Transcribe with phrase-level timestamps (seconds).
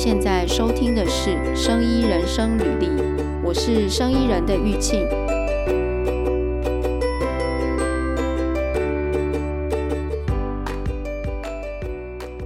[0.00, 2.86] 现在收听的是《生医人生履历》，
[3.42, 5.00] 我是生医人的玉庆。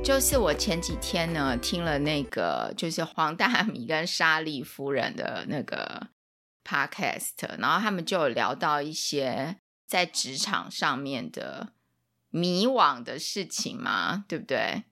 [0.02, 6.06] 就是我前几天呢，听了那个就是黄大米跟莎莉夫人的那个
[6.64, 11.74] podcast，然后他们就有聊到一些在职场上面的
[12.30, 14.84] 迷惘的事情嘛，对不对？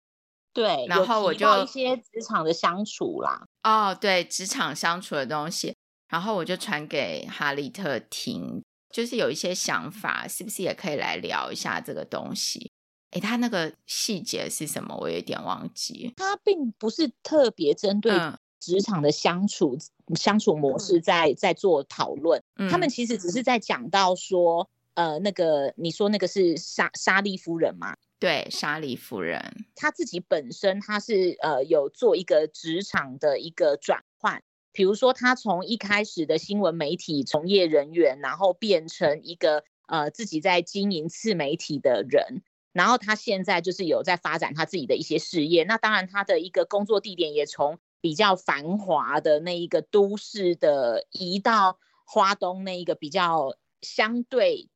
[0.52, 3.46] 对，然后我就一些职场的相处啦。
[3.62, 5.76] 哦，对，职场相处的东西，
[6.08, 12.72] 然后我就传给哈利特听，就是有一些想法，是不是也可以来聊一下这个东西？
[13.12, 14.96] 诶，他那个细节是什么？
[15.00, 16.12] 我有点忘记。
[16.16, 18.12] 他并不是特别针对
[18.60, 27.96] 职场的相处、嗯、相处模式在在做讨论，嗯、他们其实只是在讲到说，呃，那个你说那个是莎莎莉夫人吗？
[28.20, 42.42] 对，莎莉夫人，她自己本身她是呃有做一个职场的一个转换，比如说她从一开始的新闻媒体从业人员，然后变成一个呃自己在经营自媒体的人，
[42.74, 45.64] 然后她现在就是有在发展她自己的一些事业。
[45.64, 54.68] 那当然，她的一个工作地点也从比较繁华的那一个都市的移到花东那一个比较相对。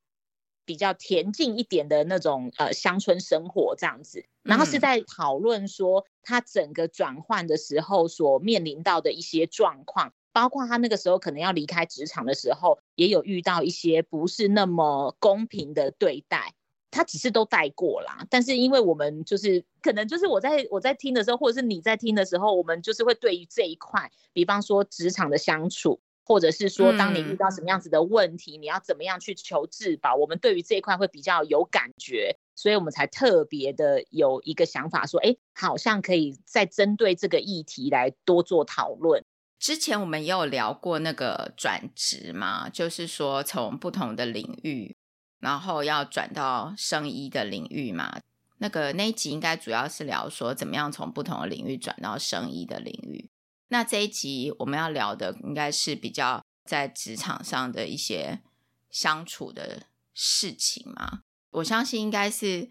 [0.64, 16.54] 比较恬静一点的那种呃乡村生活这样子，然后是在讨论说他整个转换的时候所面临到的一些状况，包括他那个时候可能要离开职场的时候，也有遇到一些不是那么公平的对待，
[16.90, 18.26] 他只是都带过啦。
[18.30, 26.00] 但是因为我们就是可能就是我在我在听的时候，或者是你在听的时候，我们就是会对于这一块，比方说职场的相处。
[26.24, 30.14] 或者是说，当你遇到什么样子的问题，嗯、你要怎么样去求自保？
[30.14, 39.22] 我们对于这一块会比较有感觉，所以我们才特别的有一个想法，说，哎，好像可以再针对这个议题来多做讨论。
[39.58, 44.96] 之前我们也有聊过那个转职嘛，就是说从不同的领域，
[45.40, 48.20] 然后要转到生医的领域嘛。
[48.58, 53.28] 那个那一集应该主要是聊说，怎么样从不同的领域转到生医的领域。
[53.74, 58.40] 那这一集我们要聊的应该是比较在职场上的一些
[58.88, 61.22] 相处的事情嘛。
[61.50, 62.70] 我相信应该是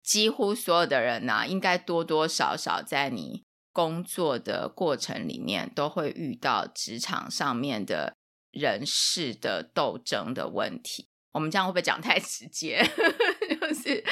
[0.00, 3.42] 几乎所有的人呐，应该多多少少在你
[3.72, 8.14] 工作的过程里面都会遇到职场上面的
[8.52, 11.08] 人事的斗争的问题。
[11.32, 12.80] 我们这样会不会讲太直接？
[13.60, 14.04] 就是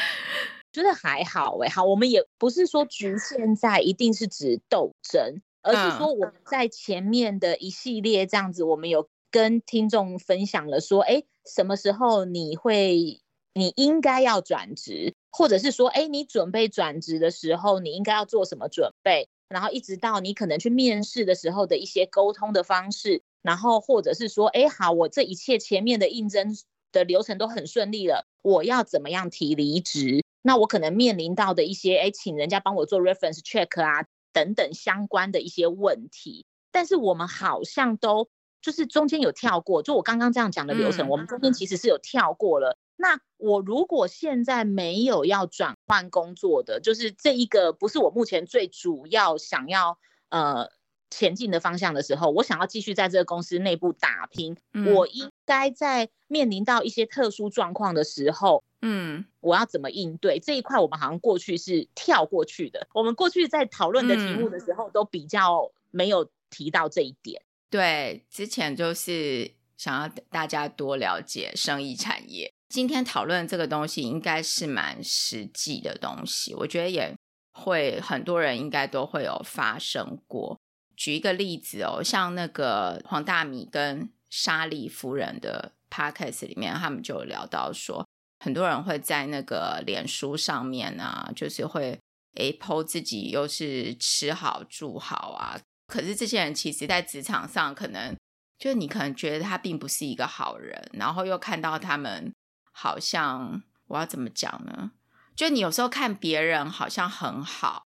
[0.73, 5.41] 觉得还好哎，好，我们也不是说局限在一定是指斗争。
[5.63, 13.21] 而是说我们在前面的一系列这样子，我们有跟听众分享了说，哎，什么时候你会，
[13.53, 26.57] 你应该要转职，或者是说，哎，你准备转职的时候，你应该要做什么准备，然后一直到你可能去面试的时候的一些沟通的方式，然后或者是说，哎，好，我这一切前面的应征
[26.93, 30.25] 的流程都很顺利了，我要怎么样提离职？
[30.41, 34.07] 那我可能面临到的一些，哎，请人家帮我做 reference check 啊。
[34.33, 38.29] 等等相关的一些问题，但是我们好像都
[38.61, 42.79] 就是中间有跳过，就我刚刚这样讲的流程，嗯、我们中间其实是有跳过了。
[42.97, 49.99] 那我如果现在没有要转换工作的，就是这一个不是我目前最主要想要
[50.31, 50.69] 呃
[51.11, 58.65] 前进的方向的时候，我想要继续在这个公司内部打拼，嗯、我应该在面临到一些特殊状况的时候。
[58.81, 60.79] 嗯，我要怎么应对这一块？
[60.79, 62.87] 我们好像过去是跳过去的。
[62.95, 67.43] 我们过去在讨论的题目的时候，都比较没有提到这一点。
[67.43, 72.53] 嗯、对，之前就是想要大家多了解生意产业。
[72.69, 76.55] 今天讨论这个东西，应该是蛮实际的东西。
[76.55, 77.17] 我觉得也
[77.53, 80.61] 会很多人应该都会有发生过。
[80.95, 88.08] 举一个例子哦，像那个黄大米跟莎莉夫人的 podcast 里面，他们就有聊到说。
[88.41, 91.99] 很多人会在那个脸书上面啊，就是会
[92.37, 95.59] 诶 po 自己又是吃好住好啊。
[95.89, 98.15] 可是这些人其实，在职场上可能
[98.59, 102.33] 就你可能觉得他并不是一个好人，然后又看到他们
[102.73, 104.93] 好像我要怎么讲呢？
[105.35, 107.85] 就你有时候看别人好像很好，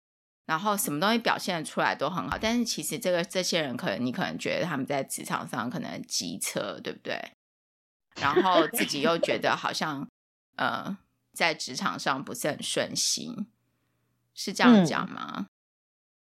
[0.44, 7.19] 然后什么东西表现出来都很好，但是其实这个这些人可能你可能觉得他们在职场上可能机车，对不对？
[8.20, 10.06] 然后自己又觉得好像。
[10.56, 10.97] 呃，
[11.33, 13.47] 在职场上不是很顺心，
[14.35, 15.47] 是这样讲吗？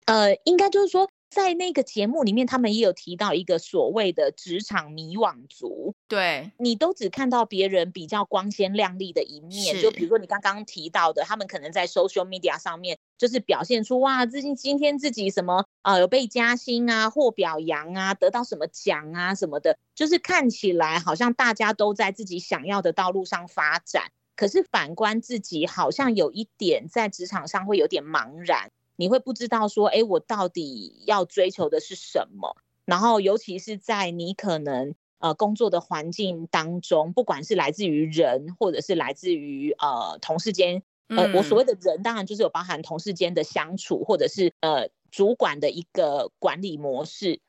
[0.07, 5.95] 嗯、呃，应该就是说，在那个节目里面，他们也有提到一个所谓的职场迷惘族。
[6.09, 32.57] 对，你都只看到别人比较光鲜亮丽的一面，就比如说你刚刚提到的，他们可能在 social media 上面就是表现出哇，最近今天自己什么啊、呃，有被加薪啊，或表扬啊，得到什么奖啊什么的，就是看起来好像大家都在自己想要的道路上发展，可是反观自己，好像有一点在职场上会有点茫然，你会不知道说，哎，我到底要追求的是什么？
[32.87, 34.95] 然后尤其是在你可能。
[35.23, 47.43] 呃，工作的环境当中，不管是来自于人，或者是来自于呃同事间，呃，嗯、我所谓的人，当然就是有包含同事间的相处，或者是呃主管的一个管理模式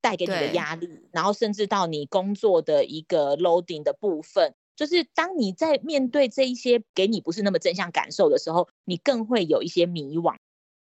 [0.00, 10.36] 带给你的压力，然后甚至到你工作的一个 loading 的部分，就是当你在面对这一些给你不是那么正向感受的时候，你更会有一些迷惘，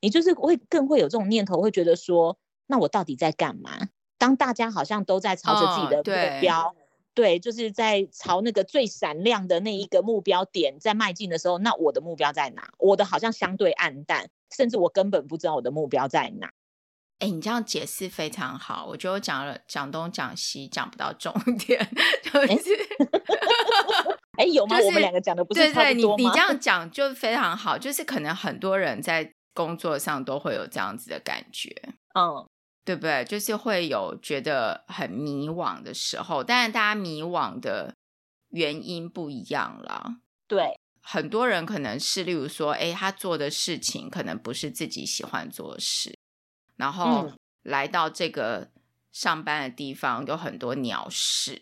[0.01, 3.89] 你就是会更会有这种念头，会觉得说，那我到底在干嘛？
[4.19, 6.75] 当大家好像都在朝着自己的目标，哦、
[7.13, 12.73] 对，对，就是在朝那个最闪亮的那一个目标点在迈进的时候，那我的目标在哪？
[12.79, 16.53] 我的好像相对暗淡，甚至我根本不知道我的目标在哪。
[17.23, 21.79] 哎，你这样解释非常好，我觉得我讲了讲东讲西讲不到重点，
[22.25, 22.71] 就是，
[24.39, 24.77] 哎，有吗？
[24.77, 25.55] 就是、我们两个讲的不？
[25.55, 31.71] 对对，你你这样讲就非常好，就是可能很多人在工作上都会有这样子的感觉，
[32.15, 32.47] 嗯。
[32.85, 33.25] 对不对？
[33.25, 37.95] 就是会有觉得很迷惘的时候，但是大家迷惘的
[38.51, 40.17] 原因不一样了。
[40.49, 46.19] 对，很多人可能是，例如说，哎，他做的事情可能不是自己喜欢做的事，
[46.83, 47.31] 然后
[47.63, 48.69] 来到这个
[49.13, 51.61] 上班的地方有很多鸟事，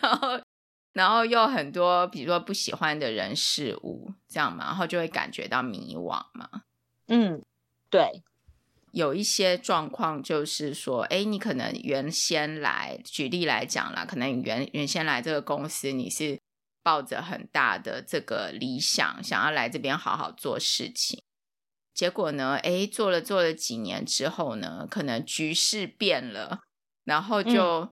[0.00, 0.40] 然后
[0.92, 6.62] 然后又很多，比如说不喜欢的人事物，这样嘛，然后就会感觉到迷惘嘛。
[7.08, 7.42] 嗯，
[7.90, 8.22] 对。
[8.92, 16.40] 有一些状况就是说，哎，你可能原先来，举例来讲啦，可能原原先来这个公司，你是
[16.84, 21.20] 抱着很大的这个理想，想要来这边好好做事情。
[21.96, 26.60] 结果呢，哎，做了做了几年之后呢，可能局势变了，
[27.02, 27.90] 然后就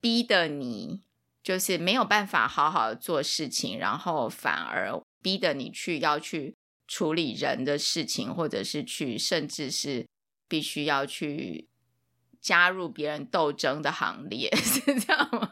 [0.00, 1.02] 逼得你
[1.44, 6.56] 就是没有办法好好做事情，然后反而逼得你去要去
[6.88, 10.06] 处理人的事情，或者是去甚至是。
[10.46, 11.68] 必须要去
[12.38, 15.50] 加入别人斗争的行列， 是这样吗？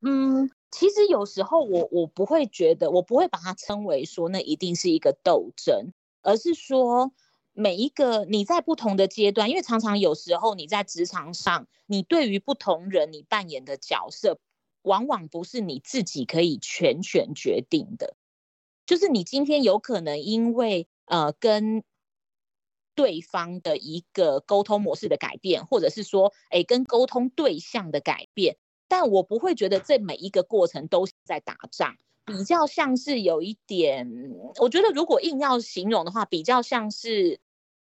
[0.00, 5.92] 嗯，其实有时候我我不会觉得，我不会把它称为说那一定是一个斗争，
[6.26, 7.12] 而是说
[7.52, 14.38] 每一个你在不同的阶段，因为常常有时候你在职场上，你对于不同人你扮演的角色，
[14.82, 18.16] 往往不是你自己可以全权决定的，
[18.84, 21.84] 就是你今天有可能因为呃跟。
[22.96, 28.56] 对方的一个沟通模式的改变，或者是说，哎，跟沟通对象的改变，
[28.88, 34.06] 但我不会觉得这每一个过程都是在打仗，比较像是有一点，
[34.58, 37.40] 我觉得如果硬要形容的话，比较像是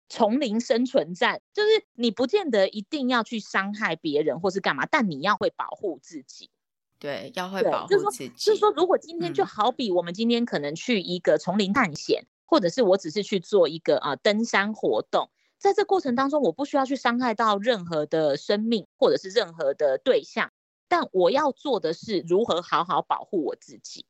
[0.10, 6.52] 丛林生存战，就是你不见得一定要去伤害别人或是干嘛，但你要会保护自己，
[7.00, 8.30] 对，要会保护自己。
[8.38, 12.22] 就是说，如果今天就好比我们今天可能去一个丛林探险。
[12.22, 20.52] 嗯或者是我只是去做一个啊、呃、登山活动，在这过程当中，我不需要去伤害到任何的生命或者是任何的对象，
[20.88, 24.06] 但我要做的是如何好好保护我自己。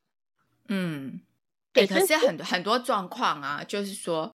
[0.68, 1.20] 嗯，
[1.72, 1.86] 对。
[1.86, 4.34] 可是很很多状况啊，就是说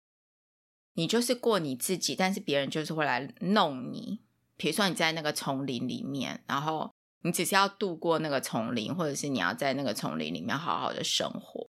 [0.95, 4.21] 你就是过你自己，但是别人就是会来弄你。
[4.57, 11.69] 比如说你在那个丛林里面，然后你只是要度过那个丛林，或者是你要在那个丛林里面好好的生活。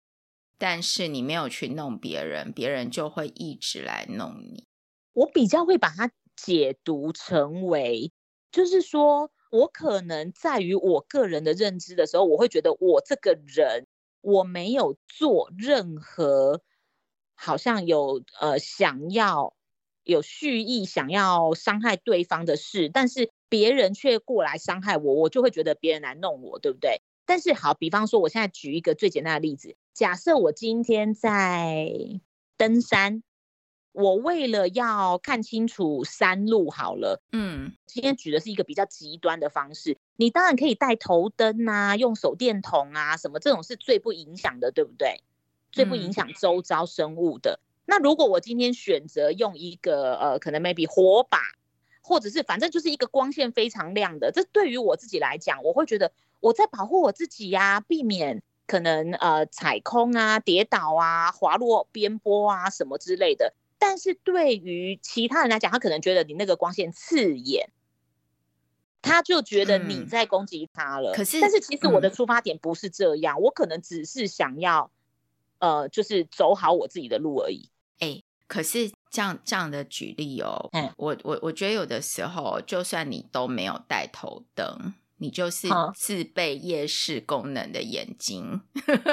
[0.58, 4.66] 但是你没有去弄别人，别人就会一直来弄你。
[5.12, 8.12] 我比较会把它解读成为，
[8.52, 13.86] 就是说我可能在于我个人的认知的时候，我会觉得我这个人
[14.24, 16.62] 我没有做任何
[17.34, 19.54] 好像有呃想要
[20.02, 27.02] 有蓄意想要伤害对方的事，但是别人却过来伤害我，我就会觉得别人来弄我，对不对？
[27.26, 29.76] 但是好，比方说我现在举一个最简单的例子。
[29.92, 31.90] 假设我今天在
[32.56, 33.22] 登山，
[33.94, 39.96] 我为了要看清楚山路，好了，嗯，今天举的是一个比较极端的方式。
[40.16, 45.22] 你当然可以带头灯啊，用手电筒啊，什么这种是最不影响的，对不对？
[45.70, 47.60] 最不影响周遭生物的。
[47.62, 47.86] 嗯。
[47.86, 51.38] 那如果我今天选择用一个呃，可能 maybe 火把，
[52.02, 56.10] 或者是反正就是一个光线非常亮的，这对于我自己来讲，我会觉得
[56.40, 58.42] 我在保护我自己呀，避免。
[58.66, 63.52] 可能呃踩空啊、跌倒啊、滑落边坡啊什么之类的，
[63.86, 67.68] 但是对于其他人来讲，他可能觉得你那个光线刺眼。
[69.02, 71.12] 他就觉得你在攻击他了。
[71.12, 74.90] 可是，但是其实我的出发点不是这样，我可能只是想要，
[75.58, 77.68] 呃，就是走好我自己的路而已。
[77.98, 84.94] 哎，可是这样这样的举例哦，嗯，我我我觉得有的时候，就算你都没有带头灯。
[85.18, 88.60] 你就是自备夜视功能的眼睛，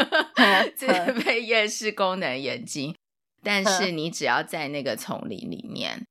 [0.75, 0.87] 自
[1.23, 2.93] 备夜视功能眼睛，
[3.43, 6.05] 但是你只要在那个丛林里面，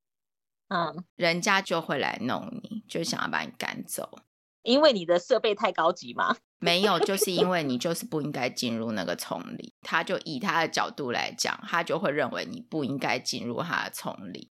[0.68, 4.18] 嗯，人家就会来弄你，就想要把你赶走，
[4.62, 6.37] 因为你的设备太高级吗？
[6.62, 14.49] 没有，就是因为你就是不应该进入那个丛林，他就以他的角度来讲，他就会认为你不应该进入他的丛林。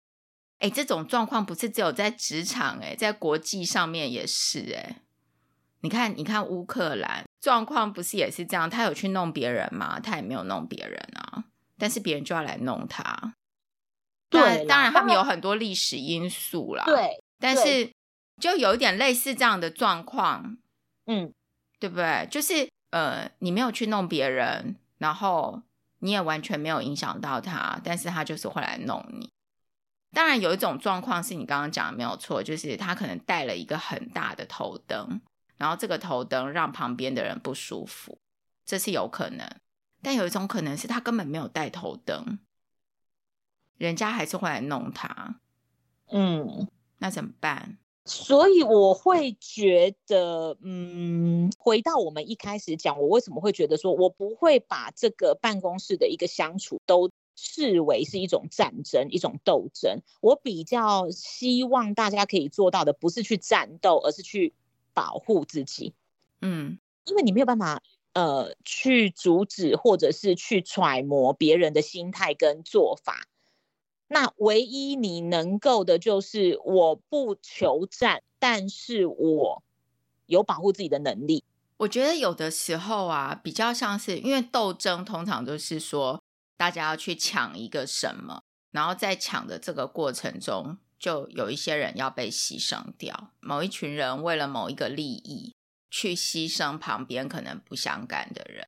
[0.59, 5.01] 哎，这种状况不是只有在职场，哎，在国际上面也是，哎。
[5.79, 8.69] 你看，你看乌克兰状况不是也是这样？
[8.69, 9.99] 他有去弄别人吗？
[9.99, 11.45] 他也没有弄别人啊，
[11.83, 13.35] 但是别人就要来弄他。
[14.29, 16.85] 对，当然他们有很多历史因素啦。
[16.85, 17.91] 对，但是
[18.39, 20.55] 就有一点类似这样的状况，
[21.07, 21.33] 嗯，
[21.79, 22.25] 对不对？
[22.31, 25.61] 就是呃，你没有去弄别人，然后
[25.99, 29.29] 你也完全没有影响到他，但是他就是会来弄你。
[30.13, 35.19] 当然有一种状况是你刚刚讲的没有错，就是他可能带了一个很大的头灯。
[35.57, 38.17] 然后这个头灯让旁边的人不舒服，
[38.65, 39.45] 这是有可能。
[40.03, 42.37] 但有一种可能是他根本没有带头灯，
[43.77, 45.39] 人家还是会来弄他。
[46.11, 46.67] 嗯，
[46.99, 47.77] 那怎么办？
[48.05, 60.01] 所以我会觉得，嗯，回到我们一开始讲，我为什么会觉得说我不会把这个办公室的一个相处都视为是一种战争、一种斗争。
[60.21, 64.53] 我比较希望大家可以做到的，不是去战斗，而是去。
[64.95, 65.95] 保护自己，
[66.39, 67.81] 嗯，因为你没有办法，
[68.13, 73.27] 呃，去阻止或者是去揣摩别人的心态跟做法。
[74.07, 79.63] 那唯一你能够的就是，我不求战，但是我
[80.27, 81.43] 有保护自己的能力。
[81.77, 86.23] 我觉得有的时候啊，比较像是因为斗争，通常都是说
[86.55, 90.77] 大家要去抢一个什么，然后在抢的这个过程中。
[90.99, 95.53] 就有一些人要被牺牲掉，某一群人为了某一个利益
[95.93, 98.67] 去牺牲旁边可能不相干的人，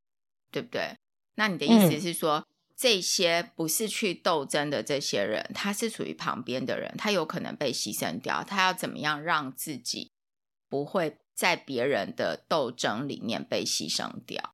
[0.52, 0.96] 对不对？
[1.34, 2.46] 那你的意思是说，嗯、
[2.78, 10.12] 这些不是去斗争的这些人，他是属于旁边的人，他有可能被牺牲掉，他要怎么样让自己
[10.70, 14.54] 不会在别人的斗争里面被牺牲掉？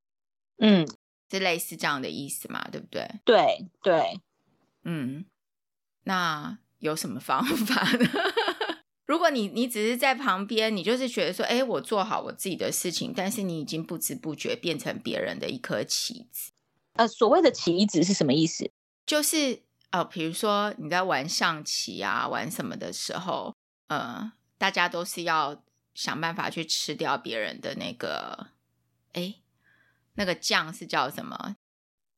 [0.56, 0.88] 嗯，
[1.30, 2.66] 是类似这样的意思嘛？
[2.72, 3.06] 对不对？
[3.26, 4.20] 对对，
[4.84, 5.26] 嗯，
[6.04, 6.58] 那。
[6.82, 8.10] 有什么方法呢？
[9.12, 16.50] 如果你你只是在旁边，你就是觉得说，哎，我做好我自己的事情，但是你已经不知不觉变成别人的一颗棋子。
[16.94, 18.70] 呃，所谓的棋子是什么意思？
[19.04, 23.54] 就是呃，比如说你在玩象棋啊，玩什么的时候，
[23.88, 28.46] 呃，大家都是要想办法去吃掉别人的那个，
[29.12, 29.34] 哎，
[30.14, 31.56] 那个将是叫什么？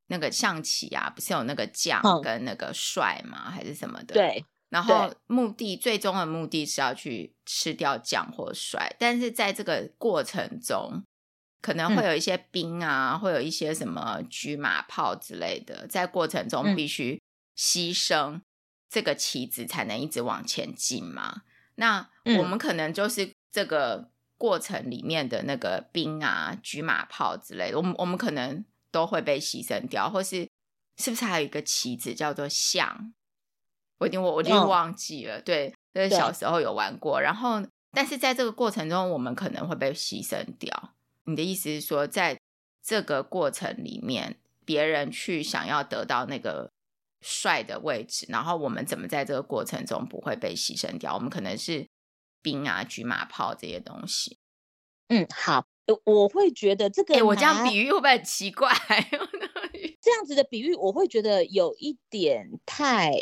[0.06, 3.46] 那个象棋啊，不是有那个将跟那个帅吗？
[3.46, 4.14] 嗯、还是什么的？
[4.14, 4.44] 对。
[4.74, 11.00] 然后目的最终的目的是要去吃掉将或帅，但是在这个过程中，
[11.62, 17.22] 可能会有一些兵啊，嗯、会有一些什么车马炮之类的，在过程中必须
[17.56, 18.40] 牺牲
[18.90, 21.42] 这个棋子才能一直往前进嘛。
[21.76, 30.48] 那我们可能就是这个过程里面的那个兵啊、车马炮之类的，我们我们可能都会被牺牲掉，或是
[30.96, 33.14] 是不是还有一个棋子叫做象？
[33.98, 37.20] 我已经我我已经忘记了，哦、对，就是小时候有玩过。
[37.20, 40.94] 然后，但是在这个过程中，我们可能会被牺牲掉。
[41.24, 42.38] 你的意思是说，在
[42.82, 46.70] 这个过程里面，别人去想要得到那个
[47.22, 51.14] 帅的位置，然后我们怎么在这个过程中不会被牺牲掉？
[51.14, 51.86] 我们可能是
[52.42, 54.38] 兵啊、车马炮这些东西。
[55.08, 55.64] 嗯，好，
[56.04, 58.68] 我会觉得这个，欸、我这样比喻会不会很奇怪？
[60.02, 63.12] 这样子的比喻，我会觉得有一点太。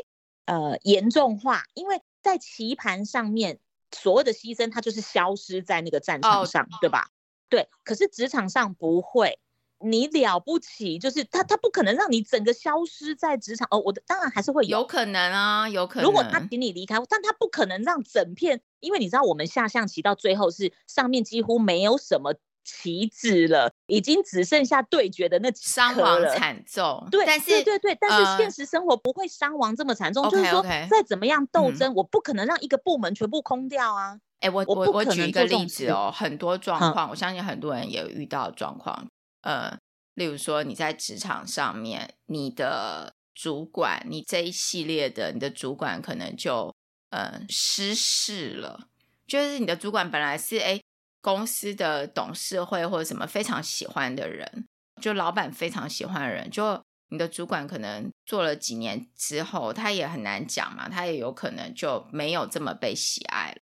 [0.45, 3.61] 呃，严重化，因为在棋盘上面，
[3.93, 6.81] 所谓的牺牲，它就是消失在那个战场上，oh.
[6.81, 7.11] 对吧？
[7.49, 7.69] 对。
[7.85, 9.39] 可是职场上不会，
[9.79, 13.69] 你了不起，就是他，他不可能让你整个消失在职场。
[13.71, 16.05] 哦，我的当然还是会有，有可能啊，有可能。
[16.05, 22.35] 如果他请你离开，但他不可能让整片，因为你知道，我们下象棋到最后是上面几乎没有什么。
[22.65, 27.09] 棋子了，已经只剩下对决的那几颗了，伤亡惨重。
[27.11, 30.25] 对，但是对对对，但是现实生活不会伤亡这么惨重。
[30.25, 34.19] 呃、就是说，再怎么样斗争，嗯、我不可能让一个部门全部空掉啊！
[34.41, 39.07] 哎、欸，我我我举一个例子哦，很多状况，嗯、我相信很多人也有遇到状况。
[39.43, 39.79] 呃，
[40.15, 46.75] 例如说你在职场上面，你的主管，你这一系列的你的主管可能就
[47.11, 48.89] 呃失势了。
[49.27, 50.81] 就是你的主管本来是哎
[51.23, 54.67] 公司的董事会或者什么非常喜欢的人，
[55.01, 63.59] 就老板非常喜欢的人，就你的主管可能做了几年之后，他也很难讲嘛，他也有可能就没有这么被喜爱了。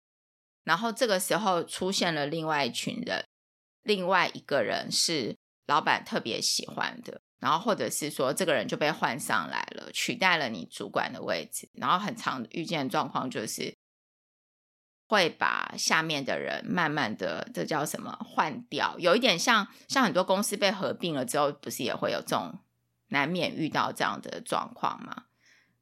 [0.64, 3.26] 然后这个时候出现了另外一群人，
[3.84, 5.36] 另外一个人是
[5.66, 7.20] 老板特别喜欢的。
[7.40, 11.70] 然后，或者是说，这个人就被换上来了，取代了你主管的位置。
[11.74, 13.78] 然后，很常遇见的状况就是，
[15.08, 18.18] 会把下面的人慢慢的，这叫什么？
[18.26, 18.96] 换掉。
[19.00, 22.60] 有一点像，像很多公司被合并了之后，不是也会有这种
[23.10, 25.24] 难免遇到这样的状况吗？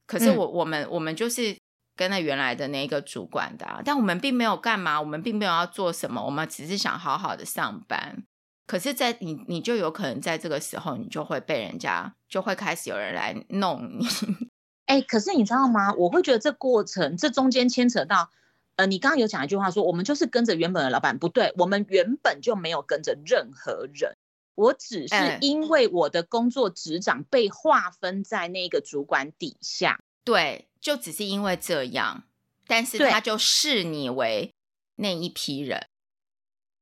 [0.06, 1.58] 可是我、嗯、我们我们就是
[1.96, 8.24] 跟那原来的那个主管的、啊，但我们并没有干嘛，我们并没有要做什么，我们只是想好好的上班。
[8.68, 14.08] 可是，在你你就有可能在这个时候，你就会被人家就会开始有人来弄你。
[14.86, 15.94] 哎、欸，可是你知道吗？
[15.94, 18.30] 我会觉得这过程这中间牵扯到，
[18.76, 24.18] 呃，你刚刚有讲一句话说，我们就是跟着原本的老板，不对，我们原本就没有跟着任何人，
[24.56, 32.24] 我只是因为我的工作职掌被划分在那个主管底下，对，就只是因为这样，
[32.68, 34.54] 但是他就视你为
[34.96, 35.88] 那一批人，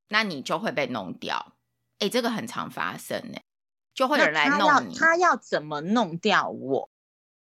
[0.09, 1.53] 那你就会被弄掉。
[1.99, 3.39] 哎，这个很常发生呢，
[3.93, 4.95] 就会有人来弄你。
[4.95, 6.89] 他要，他要怎么弄掉我？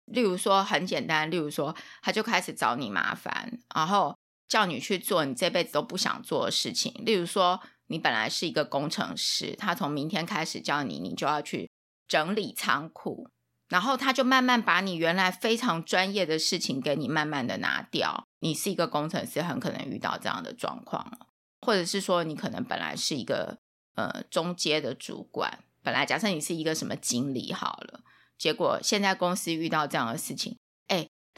[0.06, 4.18] 例如说很简单，例如说他就开始找你麻烦，然后
[4.50, 6.94] 叫你去做你这辈子都不想做的事情。
[7.06, 11.70] 例如说你本来是一个工程师，他从明天开始叫你，你就要去
[12.08, 13.30] 整理仓库，
[13.70, 18.26] 然后他就慢慢把你原来非常专业的事情给你慢慢的拿掉。
[18.40, 21.18] 你是一个工程师，很可能遇到这样的状况，
[21.62, 23.60] 或者是说你可能本来是一个。
[23.96, 28.00] 呃，中阶的主管，本来假设你是一个什么经理好了，
[28.38, 30.58] 结果现在公司遇到这样的事情，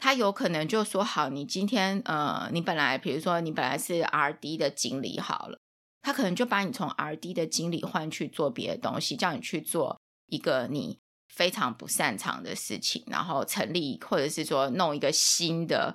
[0.02, 5.56] 他有可能就说好，你今天呃，你本来比如说你本来是 RD 的经理好了，
[6.02, 15.94] 他可能就把你从 RD 的经理换去做别的东西，叫你去做一个你非常不擅长的事情，然后成立或者是说弄一个新的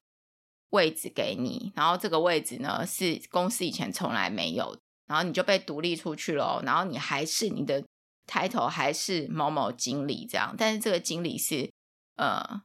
[0.70, 4.80] 位置给你，然后这个位置呢是公司以前从来没有。
[5.08, 7.84] 然后你就被独立出去了，然后你还是你的
[8.26, 11.70] title 还是某某经理这样，但是这个经理是
[12.16, 12.62] 呃，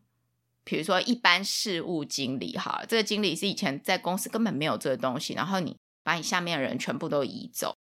[0.64, 7.76] 比如说一般事务经理哈，这个经理是以前在公司根本没有这个东西，然后你把你下面的人全部都移走，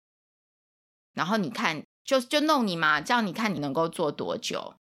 [1.14, 4.76] 然后你看就就弄你嘛，这样你看你能够做多久？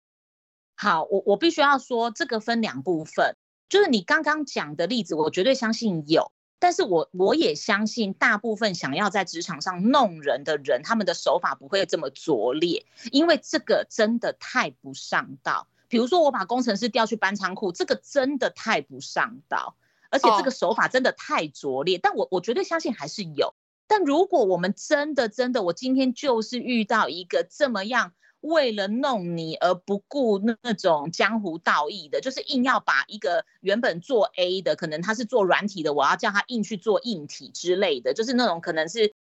[0.75, 3.35] 好，我我必须要说这个分两部分，
[3.67, 6.31] 就是你刚刚讲的例子，我绝对相信有。
[6.62, 15.67] 但是我我也相信，大部分想要在职场上弄人的人，他们的手法不会这么拙劣，因为这个真的太不上道。
[15.89, 19.75] 比如说，我把工程师调去搬仓库，这个真的太不上道，
[20.10, 21.97] 而且这个手法真的太拙劣。
[21.97, 23.54] 但我我绝对相信还是有。
[23.88, 28.13] 但如果我们真的真的，我今天就是遇到一个这么样。
[28.41, 39.13] 为了弄你而不顾那种江湖道义的，就是硬要把一个原本做 A 的，可能他是做软体的，我要叫他硬去做硬体之类的，就是那种可能是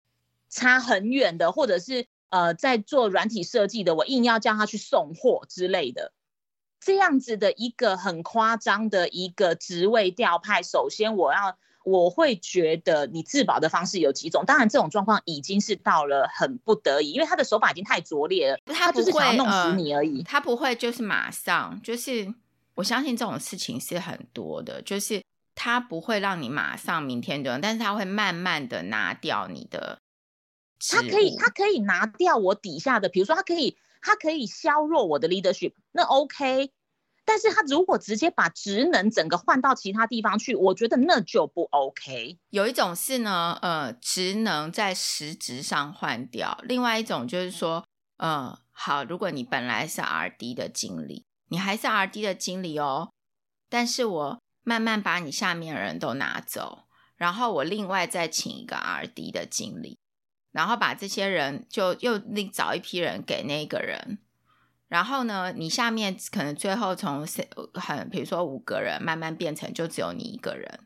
[0.49, 6.11] 差很远的，或者是呃在做软体设计的，我硬要叫他去送货之类的，
[6.79, 11.57] 这样子的一个很夸张的一个职位调派，首先我要。
[11.83, 22.33] 我会觉得你自保的方式有几种，当然这种状况已经是到了很不得已，因为他的手法已经太拙劣了，他不会，弄死你而已，呃，他不会就是马上就是，
[22.75, 25.23] 我相信这种事情是很多的，就是
[25.55, 29.97] 他不会让你马上明天就，但是他会慢慢的拿掉你的，
[30.89, 36.71] 他可以他可以拿掉我底下的，比如说他可以他可以削弱我的 leadership，那 OK。
[37.25, 42.39] 但是他如果直接把职能整个换到其他地方去，我觉得那就不 OK。
[42.51, 53.09] 有一种是呢，呃，职能在实质上换掉；另外一种就是说，呃，好，如果你本来是 RD 的经理，你还是 RD 的经理哦，
[53.67, 56.85] 但是我慢慢把你下面的人都拿走，
[57.17, 59.99] 然后我另外再请一个 RD 的经理，
[60.57, 64.17] 然后把这些人就又另找一批人给那个人。
[64.87, 67.23] 然后呢，你下面可能最后从
[67.75, 70.79] 很，比如说五个人，慢慢变成就只有你一个人。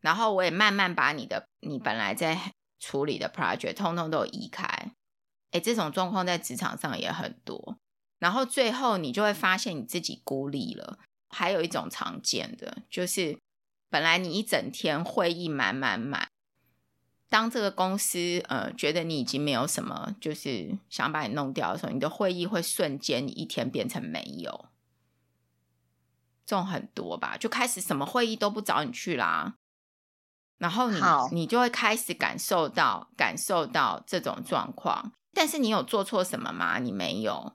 [0.00, 4.64] 然后我也慢慢把你的你本来在处理的 project 通通都移开。
[5.50, 7.76] 哎，这种状况在职场上也很多。
[8.18, 10.98] 然后最后你就会发现你自己孤立了。
[11.28, 13.38] 还有一种常见的就是，
[13.90, 16.30] 本来你一整天会议满满满。
[17.30, 24.66] 当这个公司呃觉得你已经没有什么，就是想把你弄掉的时候，你的会议会瞬间一天变成没有，
[26.44, 29.54] 这种很多吧，就开始什么会议都不找你去啦。
[30.58, 35.12] 然后你你就会开始感受到感受到这种状况。
[35.32, 36.78] 但是你有做错什么吗？
[36.80, 37.54] 你没有。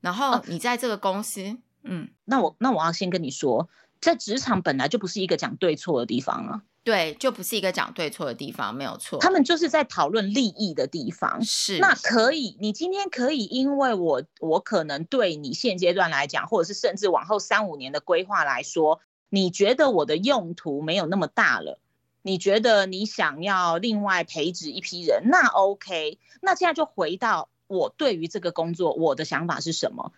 [0.00, 3.68] 然后你在这个公司，啊、嗯，那我那我要先跟你说，
[4.00, 6.62] 在职场本来就不是一个讲对错的地方啊。
[6.84, 9.18] 对，就不是一个讲对错的地方，没有错。
[9.18, 11.42] 他们就是在讨论利益的地方。
[11.42, 21.80] 是，那可以，你今天可以，因为我我可能对你现阶段来讲，或者是甚至往后三五年的规划来说，你觉得我的用途没有那么大了，
[22.20, 26.18] 你觉得你想要另外培植一批人，那 OK。
[26.42, 30.12] 那现在就回到我对于这个工作，我的想法是什么？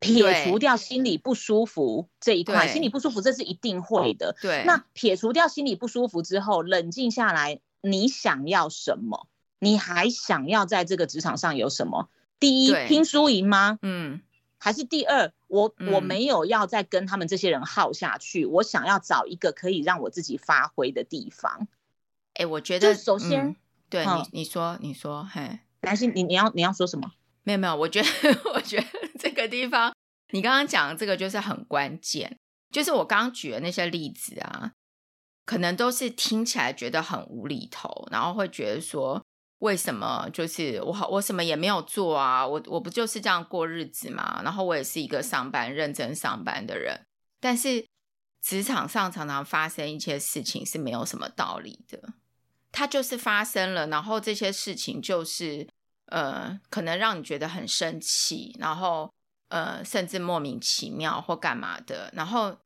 [0.00, 4.36] 撇除掉心里不舒服这一块，心里不舒服这是一定会的。
[4.40, 9.26] 对，那撇除掉心里不舒服之后，冷静下来，你想要什么？
[9.58, 12.08] 你还想要在这个职场上有什么？
[12.38, 13.80] 第一，拼输赢吗？
[13.82, 14.20] 嗯，
[14.58, 21.66] 还是第二，我我没有要再跟他们这些人耗下去，嗯，我想要找一个可以让我自己发挥的地方。
[22.34, 23.56] 哎，我觉得首先，嗯，
[23.90, 27.10] 对你你说你说，嘿，男性，你你要你要说什么？
[27.48, 28.08] 没有没有，我觉得
[28.52, 28.86] 我觉得
[29.18, 29.94] 这个地方，
[30.32, 32.38] 你刚刚讲的这个就是很关键，
[32.70, 34.72] 就是我刚刚举的那些例子啊，
[35.46, 39.24] 可能都是听起来觉得很无厘头，然后会觉得说，
[39.60, 47.06] 为什么就是我好我什么也没有做啊，我我不就是这样过日子嘛，然后我也是一个上班认真上班的人，
[47.40, 47.86] 但是
[48.42, 52.12] 职场上常常发生一些事情是没有什么道理的，
[52.70, 55.66] 它就是发生了，然后这些事情就是。
[56.10, 59.12] 呃，可能让你觉得很生气，然后
[59.48, 62.56] 呃，甚至莫名其妙或干嘛的，然后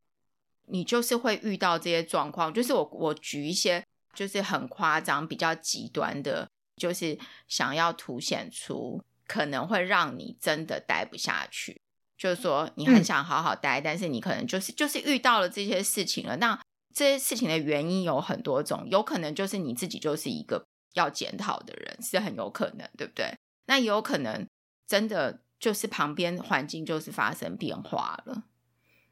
[0.66, 2.52] 你就是会遇到这些状况。
[2.52, 11.80] 就是我我举一些就是很夸张、比较极端的，就是想要凸显出可能会让你真的待不下去。
[12.16, 16.36] 就是说你很想好好待，嗯，但是你可能就是就是遇到了这些事情了。
[16.36, 16.56] 那
[16.94, 20.64] 这些事情的原因有很多种，有可能就是你自己就是一个。
[20.94, 23.34] 要检讨的人是很有可能，对不对？
[23.66, 24.46] 那也有可能
[24.86, 28.44] 真的就是旁边环境就是发生变化了。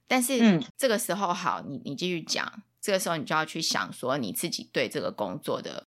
[0.07, 2.63] 但是这个时候好，你你继续讲。
[2.83, 5.87] 这个时候你就要去想说你自己对这个工作的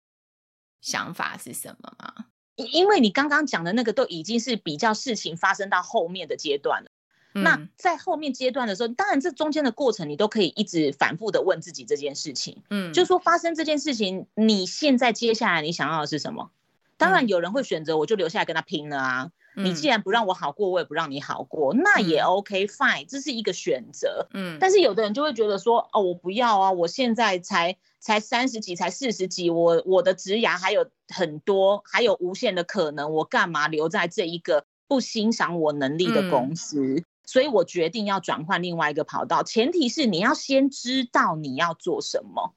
[0.79, 2.27] 想法是什么啊？
[2.55, 6.91] 因为你刚刚讲的那个都已经是比较事情发生到后面的阶段了。
[7.33, 12.61] 那在后面阶段的时候，当然这中间的过程，你都可以一直反复的问自己这件事情。
[12.69, 16.51] 嗯，就说发生这件事情，你现在接下来你想要的是什么？
[16.97, 19.31] 当然有人会选择，我就留下来跟他拼了啊。
[19.55, 24.27] 嗯，你既然不让我好过，我也不让你好过，那也 OK fine，这是一个选择。
[24.33, 36.79] 嗯，但是有的人就会觉得说，哦，我不要啊，我现在才才三十几，才四十几，我我的职涯还有很多，还有无限的可能，我干嘛留在这一个不欣赏我能力的公司？
[36.79, 42.55] 嗯所以我决定要转换另外一个跑道，前提是你要先知道你要做什么。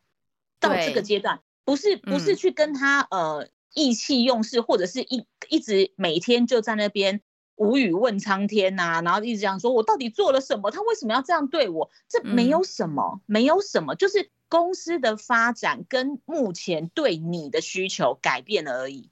[0.58, 7.20] 到这个阶段，不是不是去跟他、嗯、呃意气用事，或者是一一直每天就在那边
[7.56, 10.70] 无语问苍天呐、啊，然后一直这样说，我到底做了什么？
[10.70, 11.90] 他为什么要这样对我？
[12.08, 19.10] 这没有什么，嗯、没有什么，就是公司的发展跟目前对你的需求改变了而已。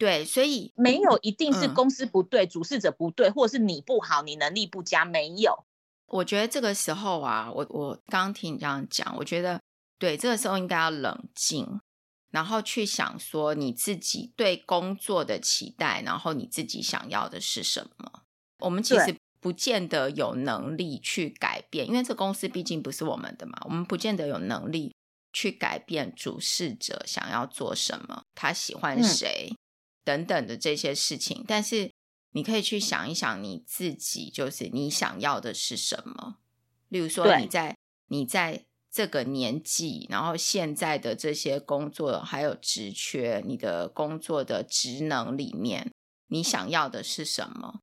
[0.00, 5.66] 对，所以没有一定是公司不对，嗯、主事者不对，或者是你不好，你能力不佳，没有。
[6.06, 9.60] 我觉得这个时候啊，我我刚刚听你这样讲，我觉得
[9.98, 11.78] 对，这个时候应该要冷静，
[12.30, 18.22] 然后去想说你自己对工作的期待，然后你自己想要的是什么。
[18.60, 24.94] 我们其实不见得有能力去改变，因为这公司毕竟不是我们的嘛，我们不见得有能力
[25.34, 29.50] 去改变主事者想要做什么，他喜欢谁。
[29.50, 29.56] 嗯
[30.04, 31.90] 等等的这些事情，但是
[32.32, 36.36] 你可以去想一想你自己，就是你想要的是什么。
[36.88, 37.76] 例如说，你在
[38.08, 45.92] 你在这个年纪，然后现在的这些工作还有职缺，你的工作的职能里面，
[46.28, 47.80] 你想要的是什么？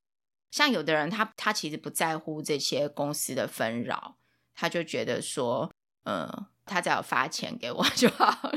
[0.52, 4.18] 像有的人他，他他其实不在乎这些公司的纷扰，
[4.56, 5.72] 他就觉得说，
[6.04, 8.50] 嗯，他只要发钱给我 就好，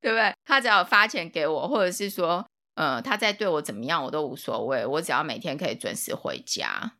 [0.00, 0.34] 对不对？
[0.44, 2.44] 他只要发钱给我，或者是说。
[2.74, 4.86] 呃，他在对我怎么样，我都无所谓。
[4.86, 6.94] 我只要每天可以准时回家，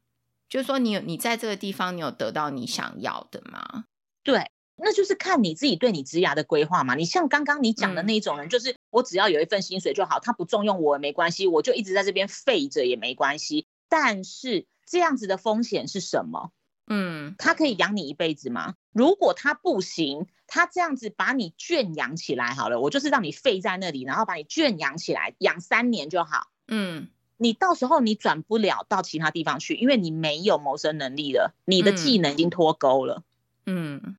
[0.49, 3.85] 就是说你，你你在这个地方，你有得到你想要的吗？
[4.23, 6.95] 对，那就是看你自己对你职涯的规划嘛。
[6.95, 13.67] 你像刚刚你讲的那种人，嗯，就是我只要有一份薪水就好，他不重用我也没关系，我就一直在这边废着也没关系。
[13.89, 16.51] 但是这样子的风险是什么？
[16.95, 18.75] 嗯，他可以养你一辈子吗？
[18.93, 26.49] 如果他不行，他这样子把你圈养起来好了，我就是让你废在那里，然后把你圈养起来，养三年就好。
[26.69, 33.23] 嗯，你到时候你转不了到其他地方去，因为你没有谋生能力了，你的技能已经脱钩了。
[33.65, 34.19] 嗯，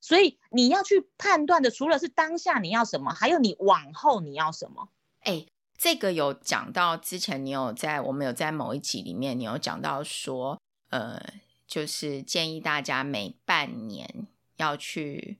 [0.00, 4.88] 所以你要去判断的，除了是当下你要什么，还有你往后你要什么。
[5.20, 5.44] 哎，
[5.76, 11.22] 这个有讲到之前，你有在我们有在某一集里面，你有讲到说，呃，
[11.70, 15.38] 就是建议大家每半年要去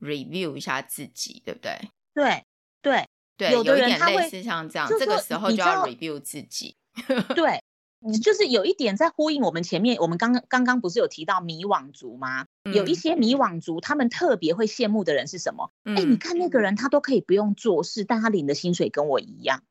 [0.00, 1.90] review 一下自己，对不对？
[2.14, 2.44] 对
[2.80, 6.74] 对对，有一点类似像这样，这个时候就要 review 自己。
[7.36, 7.62] 对。
[8.00, 12.46] 你就是有一点在呼应我们前面，我们刚刚刚不是有提到迷惘族吗？
[12.62, 15.72] 嗯、有一些迷惘族，他们特别会羡慕的人是什么？
[15.82, 19.64] 哎、嗯欸，你看那个人，他都可以不用做事，但他领的薪水跟我一样。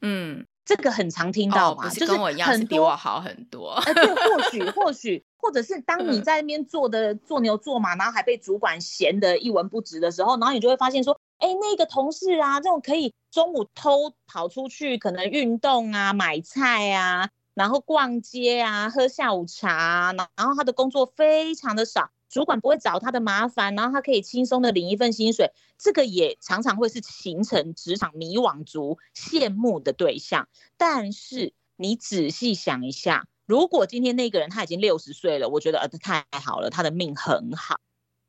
[0.00, 3.70] 嗯，这个很常听到嘛，哦、是跟我一样，就是比我好很多。
[3.86, 17.30] 呃、对，或许或许，或者是当你在那边做的做牛做马，然后还被主管嫌得一文不值的时候，然后你就会发现说，哎、欸，那个同事啊，这种可以中午偷跑出去，可能运动啊，买菜啊。
[17.54, 30.48] 然后逛街啊，喝下午茶啊，然后他的工作非常的少，主管不会找他的麻烦，然后他可以轻松的领一份薪水，这个也常常会是形成职场迷惘族羡慕的对象。
[30.76, 37.80] 但是你仔细想一下，如果今天那个人他已经六十岁了，我觉得呃太好了，他的命很好，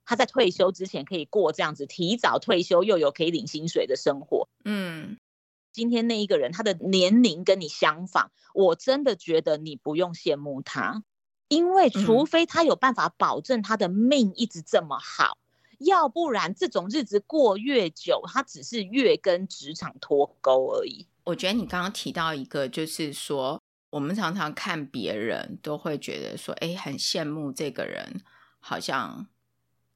[0.05, 5.17] 他在退休之前可以过这样子提早退休又有可以领薪水的生活，嗯。
[5.71, 11.03] 今天那一个人，他的年龄跟你相仿，我真的觉得你不用羡慕他，
[11.49, 15.37] 因为除非他有办法保证他的命一直这么好，
[15.71, 21.05] 嗯、要不然这种日子过越久，他只是越跟职场脱钩而已。
[21.25, 28.21] 我觉得你刚刚提到一个，就是说我们常常看别人都会觉得说，哎，很羡慕这个人，
[28.59, 29.27] 好像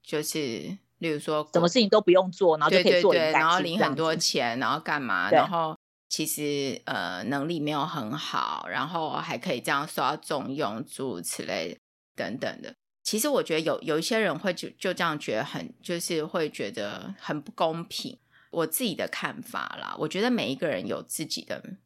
[0.03, 0.77] 就是。
[0.99, 5.29] 例如说，什么事情都不用做，然后就可以做，对对对，然后领很多钱，然后干嘛？
[5.29, 5.77] 然后
[6.13, 11.75] 其实呃能力没有很好，然后还可以这样受到重用，诸如此类
[12.15, 12.75] 等等的。
[13.01, 18.19] 其实我觉得有有一些人会就就这样觉得很，就是会觉得很不公平。
[18.51, 21.77] 我自己的看法啦，我觉得每一个人有自己的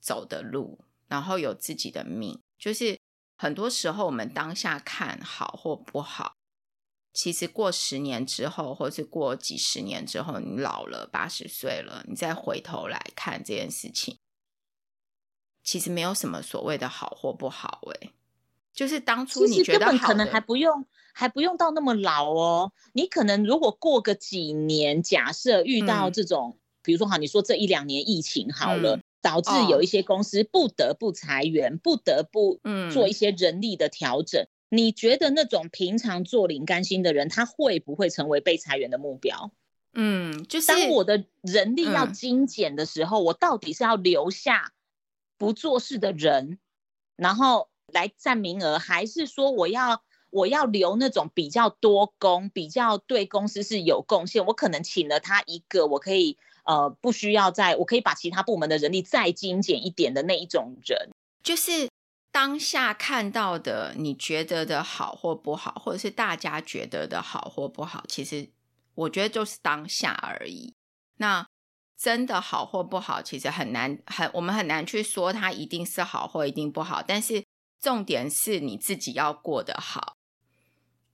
[0.00, 2.96] 走的路，然后有自己的命，就是
[3.36, 6.36] 很多时候我们当下看好或不好。
[7.14, 14.18] 其实过十年之后，或是过几十年之后，你老了八十岁了，你再回头来看这件事情，
[15.62, 17.82] 其实没有什么所谓的好或不好。
[17.92, 18.10] 哎，
[18.74, 22.72] 就是当初你觉得好，可能还不用还不用到那么老哦。
[22.92, 32.60] 你可能如果过个几年，假设遇到这种，嗯、比如说好，你说这一两年疫情好了，嗯、导致有一些公司不得不裁员，哦、不得不
[32.92, 34.44] 做一些人力的调整。
[34.74, 39.52] 嗯你觉得那种平常做领干心的人，他会不会成为被裁员的目标？
[39.92, 44.72] 嗯，就是当我的人力要精简的时候，嗯、我到底是要留下
[45.38, 46.58] 不做事的人，
[47.14, 54.44] 然后来占名额，还是说我要我要留那种比较多工、比较对公司是有贡献？
[54.44, 61.10] 我可能请了他一个，我可以呃不需要再，我可以把其他部门的人力再精简一点的那一种人，
[61.44, 61.88] 就是。
[62.34, 68.50] 当下看到的，你觉得的好或不好，或者是大家觉得的好或不好，其实
[68.96, 70.74] 我觉得就是当下而已。
[71.18, 71.46] 那
[71.96, 77.00] 真的好或不好，其实很难，很我们很难去说它一定是好或一定不好。
[77.06, 77.44] 但是
[77.80, 80.16] 重点是你自己要过得好，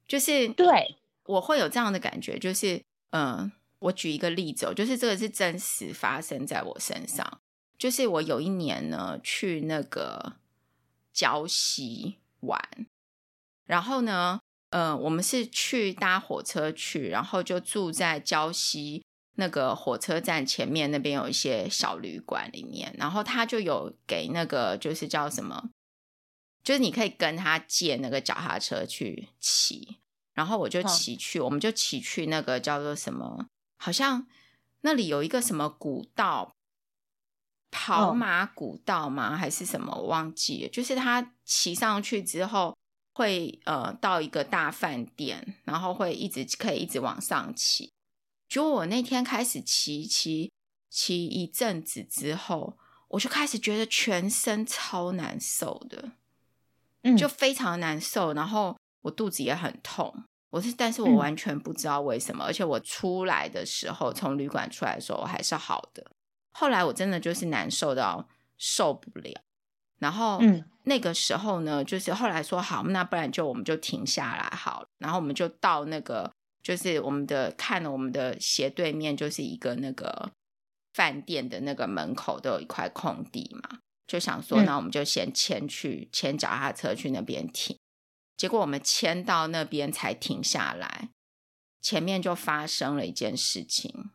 [0.09, 7.43] 就是对我会有这样的感觉，就是嗯，我举一个例子，哦就是这个是真实发生在我身上，
[7.77, 10.40] 就是我有一年呢去那个。
[11.21, 12.59] 礁溪玩，
[13.67, 19.05] 然后呢，呃，我们是去搭火车去，然后就住在礁溪
[19.37, 25.69] 那个火车站前面那边有一些小旅馆里面，然后他就有给那个就是叫什么，
[26.65, 29.99] 就是你可以跟他借那个脚踏车去骑，
[30.33, 34.27] 然后我就骑去，哦、我们就骑去那个叫做什么，好像
[34.81, 36.55] 那里有一个什么古道。
[37.71, 39.37] 跑马古道吗？
[39.37, 39.95] 还是什么？
[39.95, 40.69] 我忘记了。
[40.71, 42.77] 就是他骑上去之后
[43.15, 47.93] 会呃到一个大饭店，然后会一直可以一直往上骑。
[48.49, 50.51] 结果我那天开始骑骑
[50.89, 52.77] 骑一阵子之后，
[53.09, 56.13] 我就开始觉得全身超难受的，
[57.03, 58.33] 嗯，就非常难受。
[58.33, 62.45] 然后我肚子也很痛，我是，但是我完全不知道为什么。
[62.45, 66.05] 嗯，而且我出来的时候，从旅馆出来的时候，我还是好的。
[66.53, 69.41] 后来我真的就是难受到受不了，
[69.99, 70.41] 然后
[70.85, 76.33] 那个时候呢，就是后来说好，那不然就我们就停下来好了，然后我们就到那个
[76.63, 80.33] 就是我们的看了我们的斜对面就是一个那个
[80.93, 87.79] 饭店的那个门口都有一块空地嘛，就想说那我们就先牵去牵脚踏车去那边停，
[88.37, 91.11] 结果我们牵到那边才停下来，
[91.81, 94.11] 前面就发生了一件事情，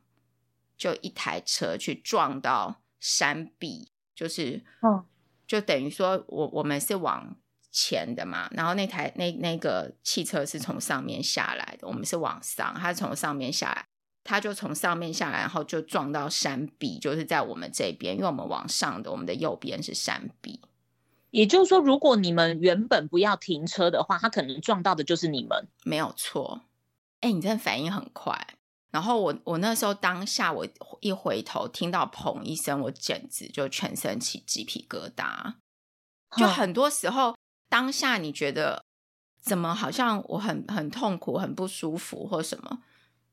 [0.77, 5.05] 就一台车去撞到山壁，就是，嗯，
[5.47, 7.35] 就等于说我我们是往
[7.71, 13.85] 前的嘛，然后那台那那个汽车是从上面下来的，我们是往上，它是从上面下来，
[14.23, 20.61] 它就从上面下来，然后就撞到山壁，就是在我们这边，因为我们往上的，我们的右边是山壁。
[21.31, 26.61] 也就是说，如果你们原本不要停车的话，他可能撞到的就是你们，没有错。
[27.19, 28.55] 哎，你真的反应很快。
[28.95, 30.65] 然后我我那时候当下我
[31.01, 35.55] 一回头听到砰一声，我简直就全身起鸡皮疙瘩。
[36.37, 37.35] 就很多时候。
[37.67, 38.85] 当下你觉得
[39.41, 42.83] 怎么好像我很很痛苦、很不舒服或什么？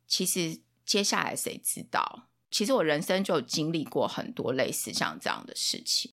[0.07, 2.31] 其实接下来谁知道？
[2.51, 6.13] 其实我人生就经历过很多类似像这样的事情，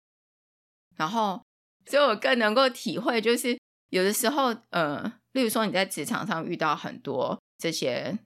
[0.95, 1.41] 然后
[1.87, 3.57] 所以我更能够体会，就是
[3.89, 8.19] 有的时候，呃，例如说你在职场上遇到很多这些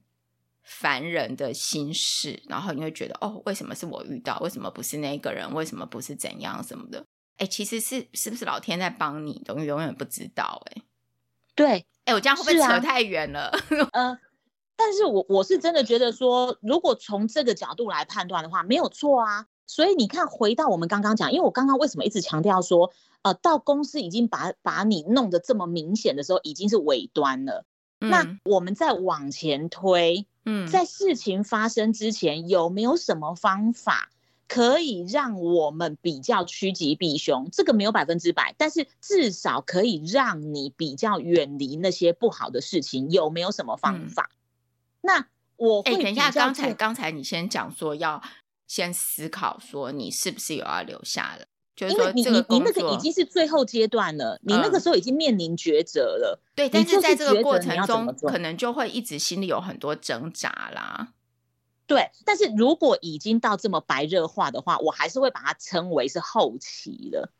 [0.64, 4.38] 烦人的心事，然后你会觉得哦，为什么是我遇到？
[4.40, 5.52] 为什么不是那个人？
[5.54, 6.98] 为什么不是怎样什么的？
[7.36, 10.80] 哎、欸，其实是是不是老天在帮你，永永远不知道、欸。
[10.80, 10.84] 哎，
[11.54, 13.50] 对，哎、欸，我这样会不会扯太远了？
[13.70, 14.18] 嗯、啊呃，
[14.76, 19.46] 但是我我是真的觉得说，如果从这个角度来判断的话，没有错啊。
[19.66, 27.64] 所以你看，回到我们刚刚讲，因为我刚刚为什么一直强调说，呃，到公司已经把把你弄得这么明显的时候，已经是尾端了。
[28.00, 34.10] 嗯、那我们再往前推，嗯，在事情发生之前，有没有什么方法？
[34.46, 43.10] 可以让我们比较趋吉避凶，这个没有百分之百，但是至少可以让你比较远离那些不好的事情。
[43.10, 44.30] 有没有什么方法？
[44.30, 44.36] 嗯、
[45.00, 45.26] 那
[45.56, 48.22] 我会、欸、等一下，刚才刚才你先讲说要
[48.68, 56.40] 先思考，说你是不是有要留下的，就是说你你你那个已经是最后阶段了，你那个时候已经面临抉择了。
[56.40, 61.14] 嗯、对，但是在这个过程中，可能就会一直心里有很多挣扎啦。
[61.86, 67.32] 对，但是如果已经到这么白热化的话，我还是会把它称为是后期了。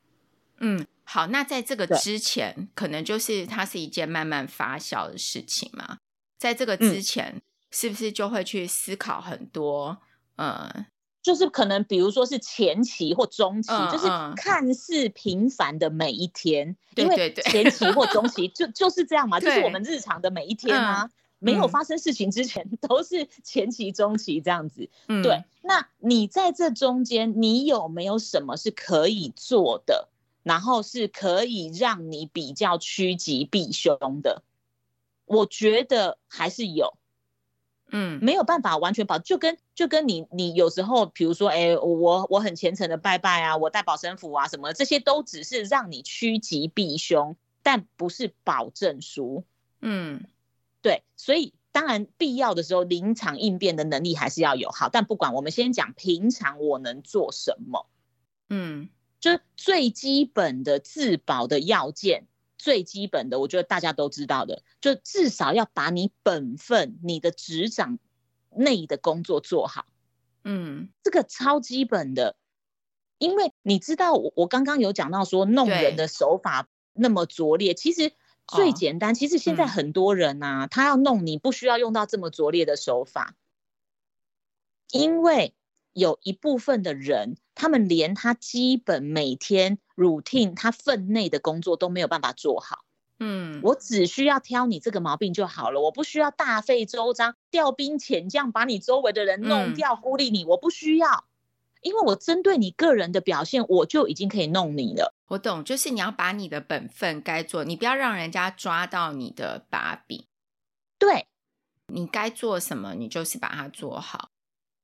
[0.59, 5.99] 嗯，好，那在这个之前，可能就是它是一件慢慢发酵的事情嘛。
[6.39, 9.99] 在这个之前，嗯、是不是就会去思考很多？
[10.37, 10.87] 呃，
[11.25, 14.07] 就是可能比如说是前期或中期，嗯、就是
[14.37, 21.03] 看似平凡的每一天，因为前期或中期就就是这样嘛，就是我们日常的每一天啊。
[21.03, 21.11] 嗯
[21.41, 24.89] 没有发生事情之前，嗯、 都是前期、中期这样子。
[25.09, 30.09] 嗯、对，那你在这中间，你有没有什么是可以做的？
[30.43, 34.43] 然后是可以让你比较趋吉避凶的？
[35.27, 36.95] 我觉得还是有。
[37.97, 49.45] 嗯，没有办法完全保，就跟就跟你你有时候，比如说，哎，我我很虔诚的拜拜啊，我带保身符啊，什么这些都只是让你趋吉避凶，但不是保证书。
[49.81, 50.25] 嗯。
[50.83, 54.91] 对，所以当然必要的时候，临场应变的能力还是要有好。
[54.91, 57.87] 但不管我们先讲平常我能做什么，
[58.51, 62.27] 嗯，就是最基本的自保的要件，
[62.65, 67.99] 最基本的，我觉得大家都知道的，就至少要把你本分、你的职掌
[68.49, 69.85] 内的工作做好，
[70.45, 72.37] 嗯，这个超基本的，
[73.19, 78.13] 因为你知道我我刚刚有讲到说弄人的手法那么拙劣，其实。
[78.47, 83.37] 最简单，其实现在很多人呐、啊，嗯、他要弄你不需要用到这么拙劣的手法，
[84.91, 85.55] 因为
[85.95, 92.85] 有一部分的人，他们连他基本每天 routine 他分内的工作都没有办法做好。
[93.21, 101.25] 嗯，我只需要挑你这个毛病就好了，我不需要大费周章调兵遣将把你周围的人弄掉孤立你，我不需要。
[101.81, 105.15] 因为我针对你个人的表现，我就已经可以弄你了。
[105.29, 110.25] 我懂，就是你要把你的本分该做，你不要让人家抓到你的把柄。
[110.99, 111.29] 对，
[111.89, 114.31] 你该做什么，你就是把它做好。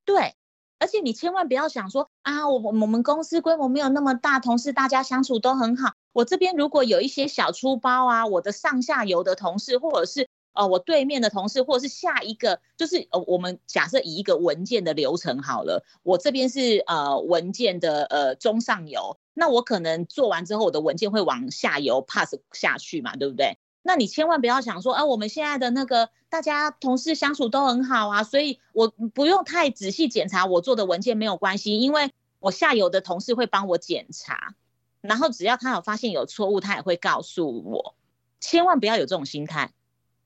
[0.05, 0.35] 对，
[0.81, 5.93] 而且你千万不要想说啊，我我我们公司规模没有那么大，同事大家相处都很好。
[6.13, 10.29] 我这边如果有一些小出包啊，我的上下游的同事或者是。
[10.53, 23.59] 呃，我对面的同事，或者是下一个，就是呃，我们假设以一个文件的流程好了，我这边是呃文件的呃中上游，那我可能做完之后，我的文件会往下游 pass 下去嘛，对不对？
[23.83, 34.55] 那你千万不要想说，啊，我们现在的那个大家同事相处都很好啊，所以我不用太仔细检查我做的文件没有关系，因为我下游的同事会帮我检查，
[35.01, 37.95] 然后只要他有发现有错误，他也会告诉我，
[38.39, 39.73] 千万不要有这种心态。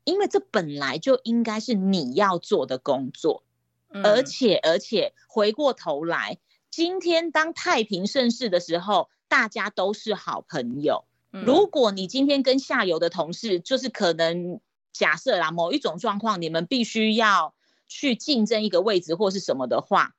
[0.04, 3.42] 因为这本来就应该是你要做的工作，
[3.88, 6.36] 嗯、而且而且回过头来，
[6.70, 11.06] 今天当太平盛世的时候，大家都是好朋友。
[11.34, 14.60] 嗯、如果你今天跟下游的同事，就是可能
[14.92, 17.56] 假设啦，某一种状况，你们必须要
[17.88, 20.14] 去竞争一个位置或是什么的话，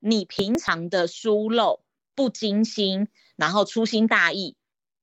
[0.00, 1.82] 你平常的疏漏、
[2.14, 4.56] 不精心，然后粗心大意，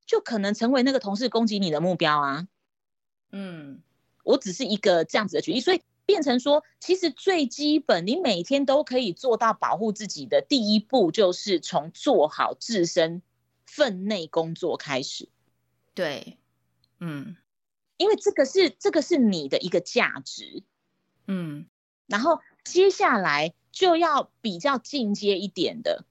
[0.08, 2.48] 就可能成为那个同事攻击你的目标啊。
[3.32, 3.84] 嗯，
[4.24, 13.22] 我只是一个这样子的举例，所以变成说，其实最基本，你每天都可以做到保护自己的第一步，就是从做好自身
[13.68, 15.30] 分内工作开始。
[15.94, 16.38] 对，
[17.00, 17.36] 嗯。
[17.98, 20.64] 因为这个是这个是你的一个价值，
[21.28, 21.68] 嗯，
[22.08, 26.04] 然后接下来就要比较进阶一点的，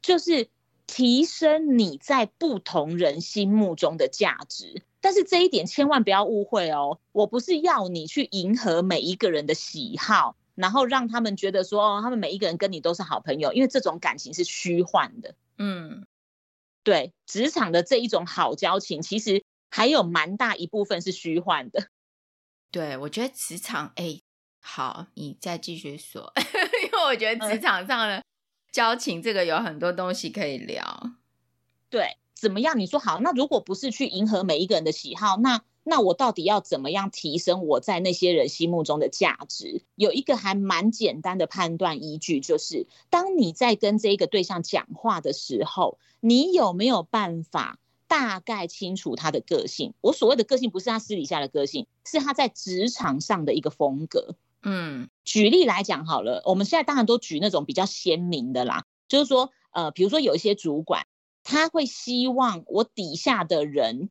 [0.00, 0.48] 就是
[0.86, 4.84] 提升你在不同人心目中的价值。
[5.00, 15.34] 但是这一点千万不要误会哦，我不是要你去迎合每一个人的喜好，然后让他们觉得说哦，他们每一个人跟你都是好朋友，因为这种感情是虚幻的。
[15.58, 16.06] 嗯，
[16.84, 19.42] 对，职场的这一种好交情，其实。
[19.76, 21.88] 还有蛮大一部分是虚幻的，
[22.70, 24.20] 对，我觉得职场，哎，
[24.60, 26.32] 好，你再继续说，
[26.84, 28.22] 因为我觉得职场上的
[28.70, 31.10] 交情这个有很多东西可以聊。
[31.90, 32.78] 对，怎么样？
[32.78, 39.84] 你说好，那如果不是去迎合每一个人的喜好，那那我到底要怎么样提升我在那些人心目中的价值？
[39.94, 47.78] 有一个还蛮简单的判断依据，就是当你在跟这一个对象讲话的时候，你有没有办法？
[48.06, 54.36] 大概清楚他的个性，我所谓的个性不是他私底下的个性，是他在职场上的一个风格。
[54.62, 61.06] 嗯，举例来讲好了，我们现在当然都举那种比较鲜明的啦，就是说，呃，比如说有一些主管，
[61.42, 64.10] 他会希望我底下的人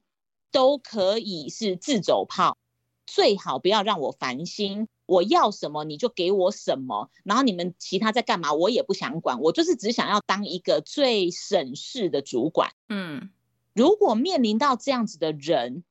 [0.54, 2.58] 都可以是自走炮，
[3.06, 12.72] 最好不要让我烦心，我要什么你就给我什么，然后你们其他在干嘛我也不想管，我就是只想要当一个最省事的主管。
[12.88, 13.32] 嗯。
[13.74, 15.84] 如果面临到这样子的人，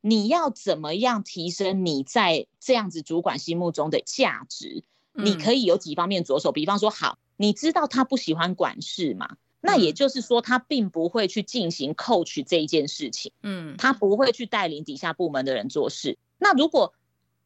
[0.00, 4.82] 你要怎么样提升你在这样子主管心目中的价值？
[5.14, 6.50] 嗯、你可以有几方面着手。
[6.50, 9.36] 比方说，好，你知道他不喜欢管事嘛？
[9.68, 13.32] 那也就是说，他并不会去进行 coach 这一件事情。
[13.42, 16.18] 嗯，他不会去带领底下部门的人做事。
[16.38, 16.94] 那如果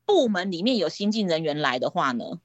[0.06, 2.40] 部门里面有新进人员来的话呢？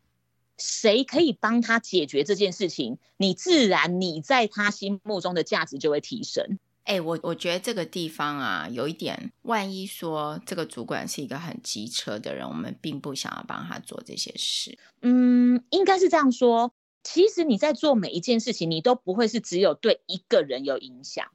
[0.59, 2.97] 谁可以帮他解决这件事情？
[3.15, 6.57] 你自然你在他心目中的价值就会提升。
[6.84, 14.75] 哎、欸，我我觉得这个地方啊，有一点，万一说这个主管是一个很机车的人，我们并不想要帮他做这些事。
[15.03, 16.73] 嗯，应该是这样说。
[17.04, 21.28] 其实你在做每一件事情，你都不会是只有对一个人有影响。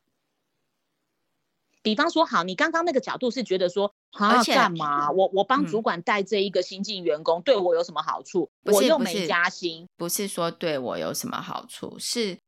[1.83, 5.11] 比方说，好，你刚刚那个角度是觉得说，而且干嘛？
[5.11, 8.51] 我我帮主管带这一个新进员工，嗯、对我有什么好处？
[8.65, 12.39] 我又没加薪，不是说对我有什么好处，是。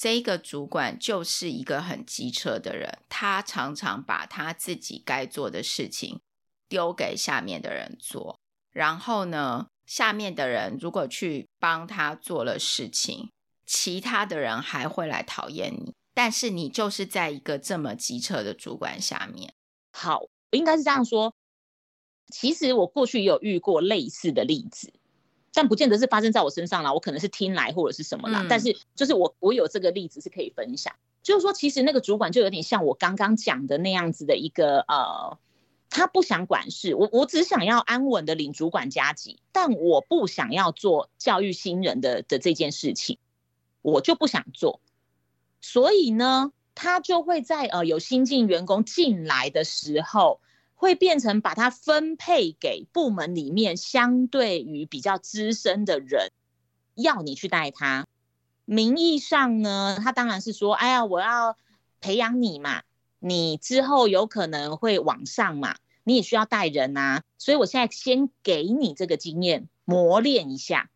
[0.00, 6.20] 这一个主管就是一个很机车的人，他常常把他自己该做的事情
[6.68, 8.38] 丢给下面的人做，
[8.70, 13.30] 然后呢，下面的人如果去帮他做了事情，
[13.64, 19.54] 其他的人还会来讨厌你，但是你就是在一个这么机车的主管下面。
[19.90, 21.34] 好，应该是这样说。
[22.30, 24.92] 其实我过去也有遇过类似的例子。
[25.54, 28.42] 但不见得是发生在我身上啦，我可能是听来或者是什么啦。
[28.42, 35.36] 嗯、但是就是我我有这个例子是可以分享，就是说其实那个主管就有点像我刚刚讲的那样子的一个呃，
[35.90, 43.18] 他不想管事，我我只想要安稳的领主管加级，但我不想要做教育新人的的这件事情，
[43.82, 44.80] 我就不想做，
[45.60, 50.40] 所以呢，他就会在呃有新进员工进来的时候。
[50.80, 56.30] 会变成把他分配给部门里面相对于比较资深的人，
[56.94, 58.06] 要你去带他。
[58.64, 61.56] 名义上呢，他当然是说，哎呀，我要
[62.00, 62.84] 培养你嘛，
[63.18, 70.90] 你之后有可能会往上嘛，你也需要带人啊，所以我现在先给你这个经验磨练一下。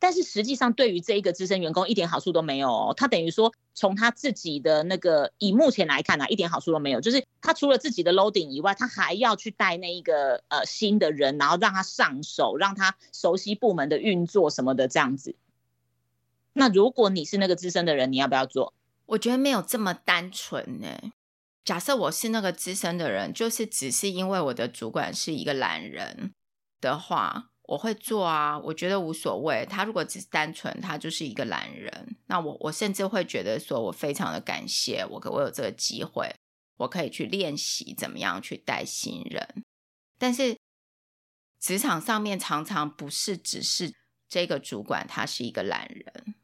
[0.00, 2.94] 但是实际上，对于这一个资深员工一点好处都没有哦。
[2.96, 7.00] 他等于说，从他自己的那个以目前来看呢、啊，一点好处都没有。
[7.00, 15.34] 就是他除了自己的 loading 以外，他还要去带那一个呃新的人，然后让他上手，让他熟悉部门的运作什么的这样子。
[16.52, 18.74] 那如果你是那个资深的人，你要不要做？
[19.06, 21.10] 我觉得没有这么单纯呢。
[21.68, 26.32] 假设我是那个资深的人，就是只是因为我的主管是一个懒人
[26.80, 27.50] 的话。
[27.64, 29.66] 我会做啊，我觉得无所谓。
[29.68, 36.34] 他如果只是单纯，他就是一个懒人，那我我甚至会觉得说，我非常的感谢我，我有这个机会，
[36.78, 39.62] 我可以去练习怎么样去带新人。
[40.18, 40.56] 但是
[41.60, 43.92] 职场上面常常不是只是
[44.26, 46.34] 这个主管他是一个懒人，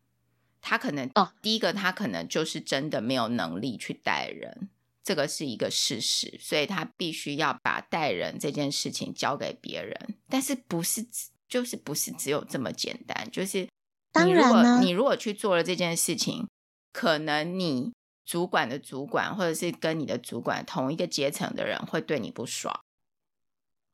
[0.61, 4.69] 他可能哦，第一个他可能就是真的没有能力去带人，
[5.05, 10.17] 这个是一个事实，所以他必须要把带人这件事情交给别人。
[10.31, 11.07] 但是不是
[11.47, 13.31] 就是不是只有这么简单？
[13.31, 13.69] 就是
[14.11, 16.49] 当然呢，你如果去做了这件事情，
[16.91, 17.93] 可能你
[18.25, 22.81] 主管的主管或者是跟你的主管同一个阶层的人会对你不爽，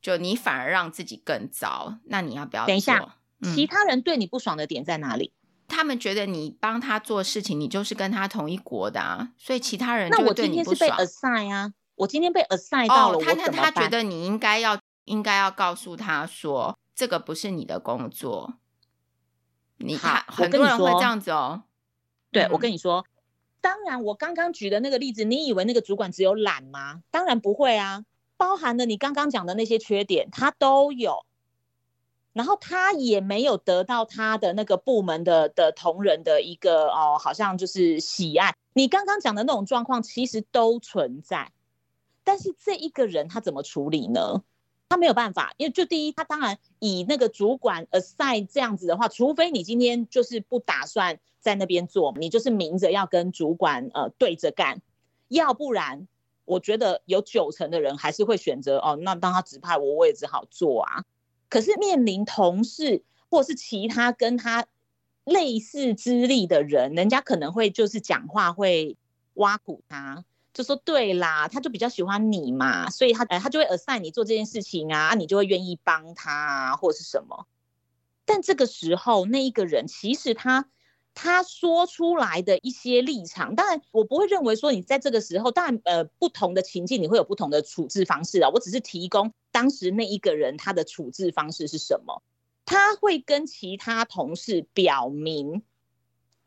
[0.01, 1.99] 就你反而让自己更糟。
[2.05, 2.67] 那你要不要？
[2.67, 5.33] 等一下，嗯，其他人对你不爽的点在哪里？
[5.71, 18.55] 他们觉得你帮他做事情，你就是跟他同一国的啊，所以其他人那我今天是被 assign 啊，我今天被 assign 到了，哦、他他他觉得你应该要应该要告诉他说，这个不是你的工作。
[19.83, 21.63] 你看，很多人会这样子哦。
[22.31, 23.07] 对，嗯、我跟你说，
[23.63, 27.01] 当然，我刚刚举的那个例子，你以为那个主管只有懒吗？
[27.11, 28.05] 当然不会啊，
[28.37, 31.25] 包含了你刚刚讲的那些缺点，他都有。
[32.33, 38.55] 然后他也没有得到他的那个部门的的同仁的一个哦，好像就是喜爱。
[38.73, 41.51] 你刚刚讲的那种状况其实都存在，
[42.23, 44.43] 但是这一个人他怎么处理呢？
[44.89, 54.83] 他没有办法，因为就第一，他当然以那个主管 assign 这样子的话，除非你今天就是不打算在那边做，你就是明着要跟主管呃对着干，
[55.29, 56.09] 要不然
[56.45, 61.05] 我觉得有九成的人还是会选择哦，那当他指派我，我也只好做啊。
[61.51, 64.65] 可是面临同事或是其他跟他
[65.25, 68.97] 类似资历的人，人家可能会就是讲话会
[69.35, 70.25] 挖苦他，
[70.55, 77.47] 就说对啦，他就比较喜欢你嘛，所以他呃他就会 assign 你做这件事情啊，你就会愿意帮他啊，或者是什么。
[78.25, 80.69] 但这个时候那一个人其实他
[81.15, 89.33] 他说出来的一些立场，当然我不会认为说你在这个时候，当然呃不同的情境你会有不同的处置方式啊，我只是提供。
[89.51, 92.23] 当时那一个人他的处置方式是什么？
[92.65, 95.63] 他会跟其他同事表明，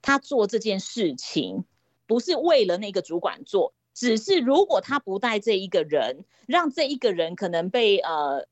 [0.01, 1.66] 他做这件事情
[2.07, 8.47] 不是为了那个主管做，只是如果他不带这一个人，让这一个人可能被呃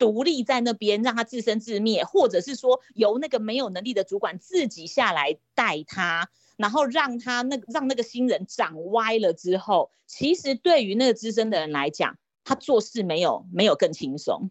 [0.00, 12.16] 独立在那边，让他自生自灭，或者是说由那个没有能力的主管自己下来带他，然后让他那让那个新人长歪了之后，其实对于那个资深的人来讲。
[12.42, 14.50] 他做事没有没有更轻松，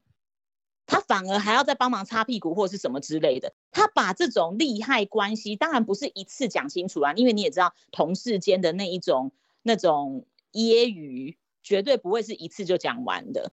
[0.86, 3.52] 他反而还要再帮忙擦屁股或者是什么之类的。
[3.72, 9.34] 他把这种利害关系，当然不是一次讲清楚啊，因为你也知道同事间的那一种
[9.64, 13.52] 那种揶揄，绝对不会是一次就讲完的。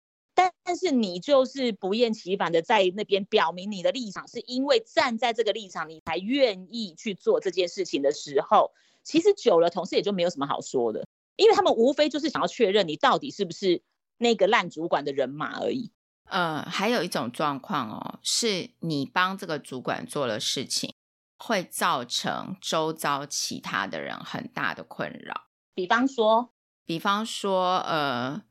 [0.66, 8.72] 但但是你就是不厌其烦的在那边表明你的立场，是因为站在这个立场，你才愿意去做这件事情的时候，
[9.04, 11.08] 其实久了，同事也就没有什么好说的，
[11.38, 13.82] 因为他们无非就是想要确认你到底是不是。
[14.18, 15.92] 那个烂主管的人马而已。
[16.30, 20.94] 呃，还有一种状况哦，是你帮这个主管做了事情，
[21.38, 25.48] 会造成周遭其他的人很大的困扰。
[25.74, 26.54] 比方说，
[26.86, 28.42] 比方说，呃，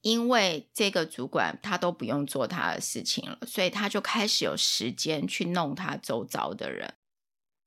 [0.00, 6.94] 因为这个主管他都不用做他的事情了，所以他就开始有时间去弄他周遭的人，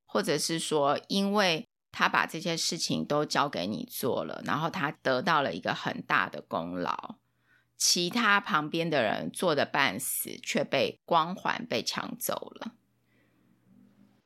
[0.05, 1.65] 或者是说，因为。
[1.93, 7.15] 他把这些事情都交给你做了，然后他得到了一个很大的功劳，
[7.75, 12.75] 其他旁边的人做的半死，却被光环被抢走了。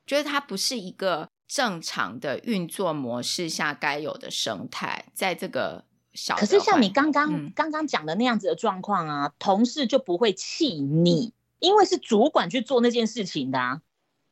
[0.05, 5.85] 觉得他不是一个正常的运作模式下该有的生态，在这个
[6.15, 13.81] 小，可是像你刚刚、嗯、刚刚讲的那样子的状况啊，同事就不会气你，因为是主管去做那件事情的啊。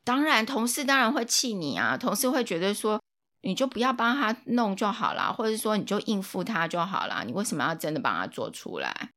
[0.03, 2.99] 当然，同事当然会气你啊，同事会觉得说。
[3.45, 7.25] 你就不要帮他弄就好了，或者说你就应付他就好了。
[7.25, 9.09] 你为什么要真的帮他做出来？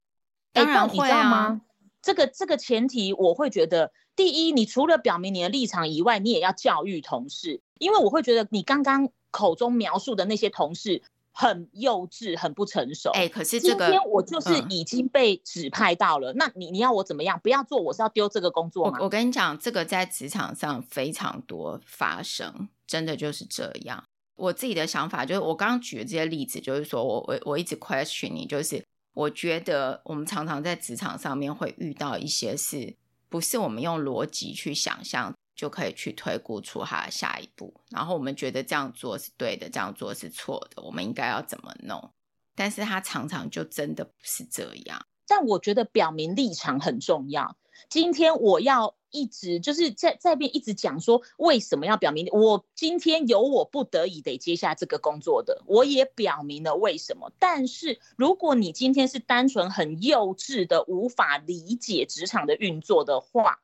[0.52, 1.14] 当然会啊。
[1.14, 1.60] 欸、你知道吗？
[2.02, 11.04] 这个这个前提，我会觉得，第一，你除了表明你的立场以外，你也要教育同事，因为我会觉得你刚刚口中描述的那些同事
[11.38, 13.10] 很幼稚，很不成熟。
[13.10, 17.38] 哎、欸，可是这个今天我就是已经被指派到了，嗯、那你你要我怎么样？
[17.42, 18.96] 不要做，我是要丢这个工作吗？
[18.98, 24.02] 我我跟你讲，这个在职场上非常多发生，真的就是这样。
[24.36, 28.82] 我自己的想法就是，我刚刚举的这些例子，就是说我我我一直 question 你，就是
[29.12, 32.96] 我觉得我们常常在职场上面会遇到一些事，
[33.28, 42.12] 不是我们用逻辑去想象就可以去推估出它的下一步，然后我们觉得这样做是对的，这样做是错的，我们应该要怎么弄？
[42.54, 45.06] 但是它常常就真的不是这样。
[45.26, 47.56] 但我觉得表明立场很重要。
[47.88, 48.94] 今天我要。
[49.12, 57.32] 一直就是在在边一直讲说，为什么要表明我今天有我不得已得接下这个工作的，我也表明了为什么。
[57.38, 63.60] 但是如果你今天是单纯很幼稚的无法理解职场的运作的话，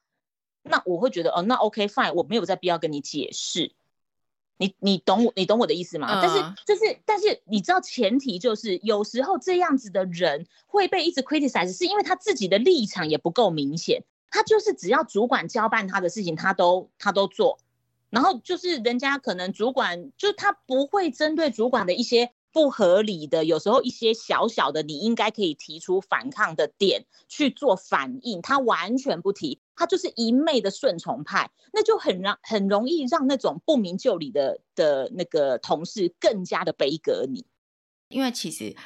[0.63, 3.73] 那我会觉得哦，那 OK fine，我没有再必要跟你解释。
[4.59, 6.09] 你你懂我，你懂我的意思吗？
[6.09, 14.05] 嗯、但是就是，但是你知道前提就是，有时候这样子的人会被一直 criticize，是因为他自己的立场也不够明显。
[14.31, 17.59] 他就是只要主管交办他的事情，他都他都做，
[18.11, 22.33] 然后就是人家可能主管就他不会针对主管的一些。
[22.55, 37.47] 不合理的，有时候一些小小的，你应该可以提出反抗的点去做反应，他完全不提，他就是一昧的顺从派，那就很让很容易让那种不明就里的的那个同事更加的悲格你。
[38.09, 38.77] 因为其实，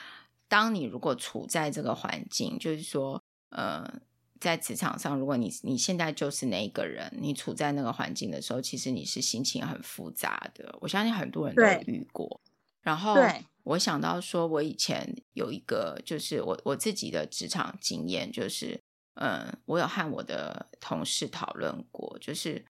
[0.49, 4.01] 当你如果处在这个环境，就是说，呃，
[4.39, 10.78] 在职场上，如果你你现在就是那一个人，你处在那个环境的时候，其实你是心情很复杂的。
[10.80, 12.41] 我相信很多人都遇过，
[12.80, 13.45] 然后对。
[13.64, 18.80] 我想到说，我以前有一个，就是我我自己的职场经验，就是，
[19.16, 22.64] 嗯，我有和我的同事讨论过，就是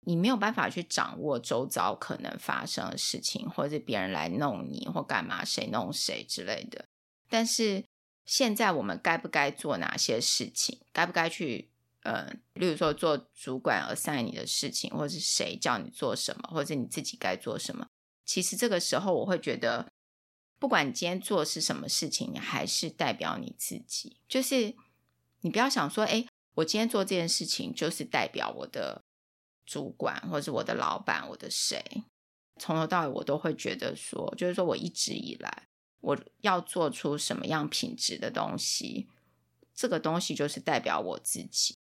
[0.00, 6.84] 你没有办法去掌握周遭可能发生的事情，或者是别人来弄你或干嘛，谁弄谁之类的。
[7.28, 7.84] 但是
[8.26, 10.80] 现在我们该不该做哪些事情？
[10.92, 11.70] 该不该去，
[12.02, 17.86] 嗯，例如说做主管 assign 你的事情，或者是谁叫你做什么，或者你自己该做什么？
[18.24, 19.86] 其实这个时候我会觉得。
[20.60, 24.16] 不管你今天做是什么事情，你还是代表你自己。
[24.26, 24.74] 就是
[25.44, 29.02] 你不要想说，哎，我今天做这件事情就是代表我的
[29.66, 31.84] 主管，或者是我的老板，我的谁。
[32.58, 35.64] 从头到尾，我都会觉得说，就是说我一直以来
[36.00, 39.06] 我要做出什么样品质的东西，
[39.74, 41.76] 这个东西就是代表我自己。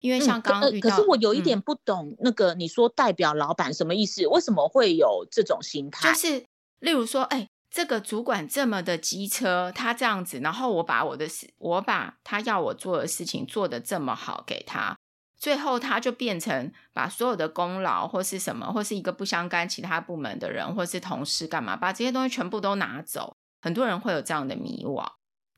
[0.00, 4.26] 因为像刚刚遇到，可是我有一点不懂，那个你说代表老板什么意思？
[4.26, 6.12] 为什么会有这种心态？
[6.12, 6.44] 就是
[6.80, 7.48] 例如说，哎。
[7.70, 14.96] 这个主管这么的机车，他这样子，然后我把我的事，我把他要我做的事情做得这么好给他，
[15.36, 23.36] 最后他就变成把所有的功劳或是什么，或是一个不相干其他部门的人或是同事干嘛，把这些东西全部都拿走。
[23.60, 25.06] 很多人会有这样的迷惘，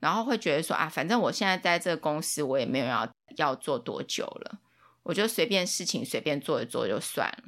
[0.00, 4.58] 然后会觉得说啊，反正我现在在这个公司，我也没有要要做多久了，
[5.04, 7.44] 我就随便事情随便做一做就算了。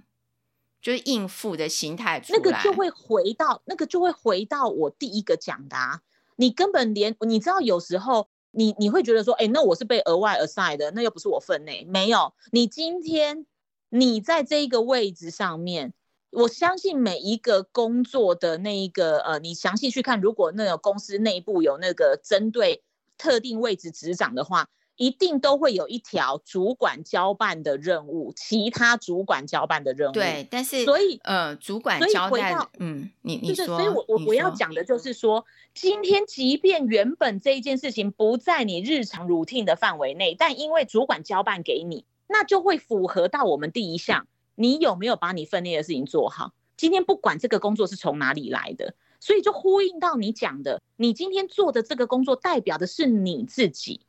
[0.82, 6.00] 就是应付的心态，那个就会回到那个就会回到我第一个讲的啊，
[6.34, 12.34] 你根本连你知道有时候你你会觉得说，哎，那我是被额外 assign 的，那又不是我分内，没有。
[12.50, 13.46] 你今天
[13.90, 15.94] 你在这一个位置上面，
[16.30, 22.82] 我相信每一个工作的那一个呃，你详细去看，如果那个公司内部有那个针对
[23.16, 24.68] 特定位置职掌的话。
[24.96, 30.12] 一定都会有一条主管交办的任务，其他主管交办的任务。
[30.12, 46.52] 对，但是所以呃，主管交代，嗯，你你说，所以我我我要讲的就是说，今天即便原本这一件事情不在你日常 routine 的范围内，但因为主管交办给你，那就会符合到我们第一项，你有没有把你分内的事情做好？
[46.76, 54.02] 今天不管这个工作是从哪里来的，所以就呼应到你讲的，你今天做的这个工作代表的是你自己。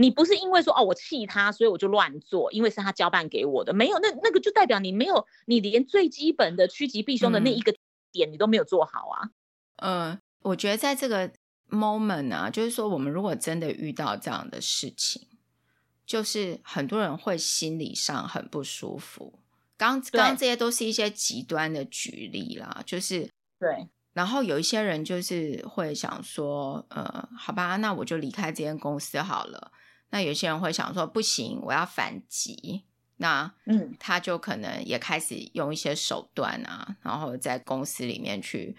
[0.00, 7.74] 你不是因为说哦，我气他，所以我就乱做，因为是他交办给我的，没有，那那个就代表你没有，你连最基本的趋吉避凶的那一个
[8.10, 9.28] 点你都没有做好啊。
[9.76, 11.30] 嗯，呃，我觉得在这个
[11.68, 15.28] moment 啊，就是说我们如果真的遇到这样的事情，
[16.06, 19.34] 就是很多人会心理上很不舒服。
[19.76, 23.28] 刚刚刚这些都是一些极端的举例啦，就是
[23.58, 23.88] 对。
[24.12, 29.70] 然后有一些人就是会想说，呃，好吧，那我就离开这间公司好了。
[30.10, 32.84] 那有些人会想说，不行，我要反击。
[33.16, 38.74] 那嗯，他就可能也开始用一些手段啊，然后在公司里面去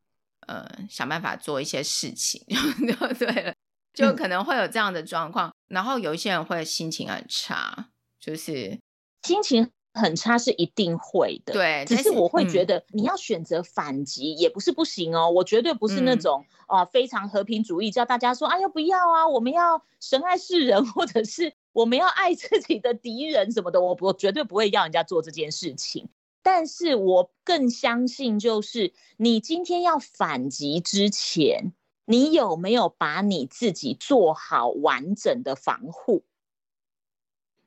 [0.47, 3.53] 呃想办法做一些事情， 就对了，
[3.93, 5.49] 就可能会有这样的状况。
[5.49, 8.79] 嗯、然后有一些人会心情很差，就是
[9.21, 9.69] 心情。
[9.93, 11.85] 很差是一定会的，对。
[11.85, 15.27] 只是我会觉得你要选择反击也不是不行哦。
[15.29, 23.81] 嗯、我绝对不是那种啊、呃、非常和平主义，叫大家说哎呀不要啊，我们要神爱世人，或者是我们要爱自己的敌人什么的。
[23.81, 26.09] 我我绝对不会要人家做这件事情。
[26.43, 31.71] 但是我更相信，就是你今天要反击之前，
[32.05, 36.23] 你有没有把你自己做好完整的防护？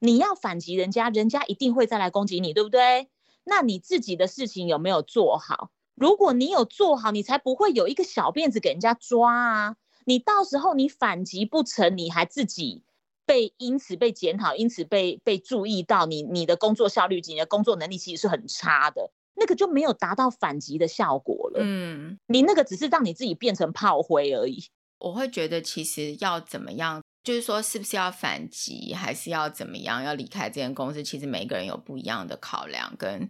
[0.05, 3.09] 你要反击人家，人家一定会再来攻击你，对不对？
[3.45, 5.71] 那你自己的事情有没有做好？
[5.95, 9.77] 如果你有做好，你才不会有一个小辫子给人家抓啊！
[10.05, 12.83] 你到时候你反击不成，你还自己
[13.25, 21.61] 被因此被检讨，因此被被注意到你，你你的工作效率及、你的工作能力其实是很差的，那个就没有达到反击的效果了。
[21.63, 24.65] 嗯，你那个只是让你自己变成炮灰而已。
[24.99, 27.03] 我会觉得，其实要怎么样？
[27.25, 30.03] 就是说，是不是要反击，还是要怎么样？
[30.03, 31.03] 要离开这间公司？
[31.03, 33.29] 其实每个人有不一样的考量跟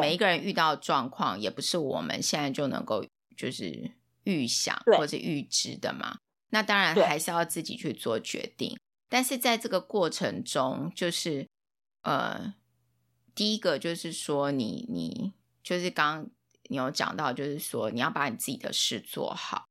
[0.00, 3.04] 每一个人遇到状况也不是我们现在就能够
[3.36, 3.92] 就是
[4.24, 6.16] 预想或者预知的嘛。
[6.48, 8.76] 那当然还是要自己去做决定。
[9.08, 11.46] 但是在这个过程中，就是
[12.02, 12.54] 呃，
[13.34, 16.30] 第一个就是说你，你你就是刚刚
[16.68, 19.66] 你有讲到，就是说你要把你自己的事做好，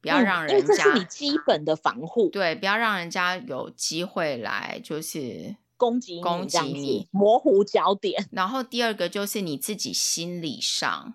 [0.00, 2.28] 不要让人家，嗯、因为这是你基本的防护。
[2.28, 8.26] 对，不要让人家有机会来就是攻击攻击你，模糊焦点。
[8.32, 11.14] 然后第二个就是你自己心理上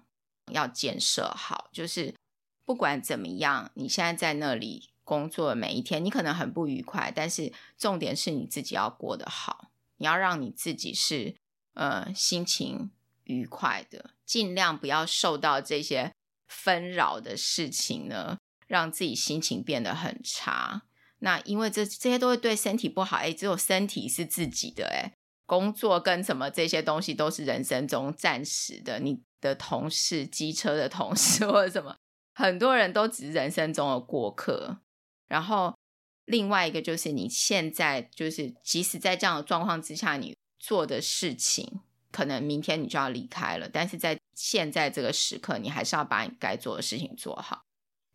[0.51, 2.13] 要建设好，就是
[2.65, 4.89] 不管怎么样，你现在在那里。
[5.03, 9.67] 工作的每一天，你可能很不愉快，但是重点是你自己要过得好，
[9.97, 11.35] 你要让你自己是
[11.73, 12.91] 呃心情
[13.25, 16.13] 愉快的，尽量不要受到这些
[16.47, 18.37] 纷扰的事情呢，
[18.71, 20.83] 让自己心情变得很差。
[21.19, 25.11] 那因为这这些都会对身体不好，诶，只有身体是自己的，诶，
[25.45, 31.97] 工作跟什么这些东西都是人生中暂时的，你的同事、机车的同事 或者什么，
[32.33, 34.77] 很多人都只是人生中的过客。
[35.27, 35.77] 然后，
[36.23, 47.61] 另外一个就是你现在就是，即使在这样的状况之下，你做的事情，可能明天你就要离开了，但是在现在这个时刻，你还是要把你该做的事情做好，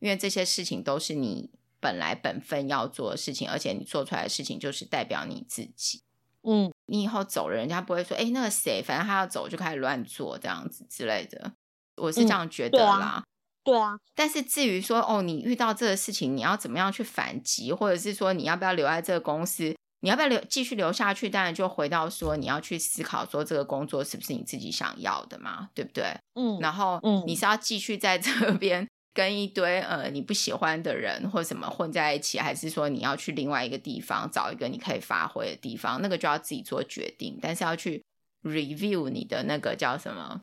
[0.00, 6.02] 因为这些事情都是你本来本分要做的事情，而且你做出来的事情就是代表你自己。
[6.42, 11.52] 嗯，你以后走了，人家不会说，哎，那个谁，反正他要走就开始乱做这样子之类的。
[11.96, 13.22] 我是这样觉得啦。
[13.24, 13.26] 嗯
[13.66, 21.28] 对啊，但是至于说哦，你遇到这个事情，你要怎么样去反击，或者是说你要不要留在这个公司，你要不要留继续留下去？
[21.28, 26.16] 当然就回到说你要去思考说这个工作是不是你自己想要的嘛，对不对？
[26.36, 36.02] 嗯，然后你是要继续在这边跟一堆呃你不喜欢的人或什么混在一起，还是说你要去另外一个地方找一个你可以发挥的地方？
[36.02, 38.04] 那个就要自己做决定，但是要去
[38.42, 40.42] review 你的那个叫什么？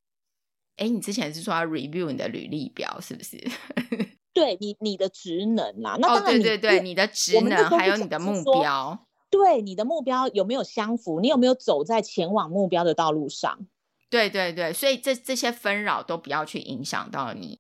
[0.78, 3.38] 哎，你之前是说要 review 你的履历表是不是？
[4.34, 11.20] 对你你的职能啦，那当然、哦、对对对，你的职能还有你的目标，对你的目标有没有相符？
[11.20, 13.68] 你有没有走在前往目标的道路上？
[14.10, 17.60] 对对对，所以这这些纷扰都不要去影响到你。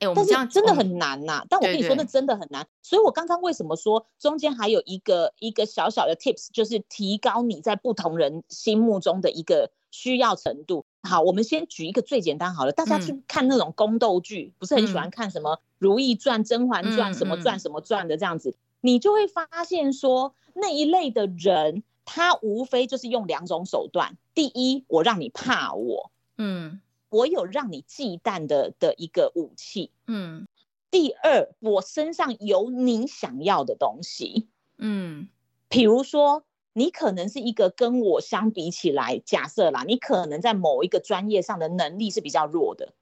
[0.00, 1.46] 哎，我们这样真的很难呐、啊！
[1.48, 2.66] 但我跟你说，那真的很难。
[2.82, 10.86] 所以我刚刚为什么说中间还有一个一个小小的 tips，就是提高你在不同人心目中的一个需要程度。
[11.02, 26.80] 好，我们先举一个最简单好了，大家去看那种宫斗剧，嗯、不是很喜欢看什么《如懿传》《甄嬛传》什么传什么传的这样子，嗯嗯、你就会发现说那一类的人，他无非就是用两种手段：第一，我让你怕我，嗯，
[27.10, 30.46] 我有让你忌惮的的一个武器，嗯；
[30.90, 34.48] 第二，我身上有你想要的东西，
[34.78, 35.28] 嗯，
[35.68, 36.44] 比如说。
[36.72, 42.94] 你可能是一个跟我相比起来，假设啦，你可能在某一个专业上的能力是比较弱的，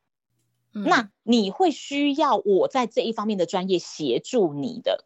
[0.72, 5.04] 嗯、那你会需要我在这一方面的专业协助你的，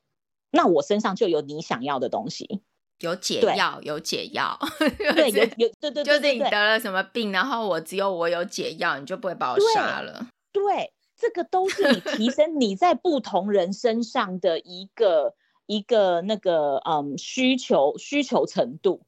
[0.53, 2.63] 那我身上就有你想要的东西，
[3.03, 4.59] 有解药，有解药，
[5.15, 10.27] 对，有有对对对，就是你得了什么病，然后我只有我有解药，你就不会把我杀了。
[10.51, 15.35] 对，对，这个都是你提 升你在不同人身上的一个。
[15.67, 19.03] 一个那个嗯需求需求程度，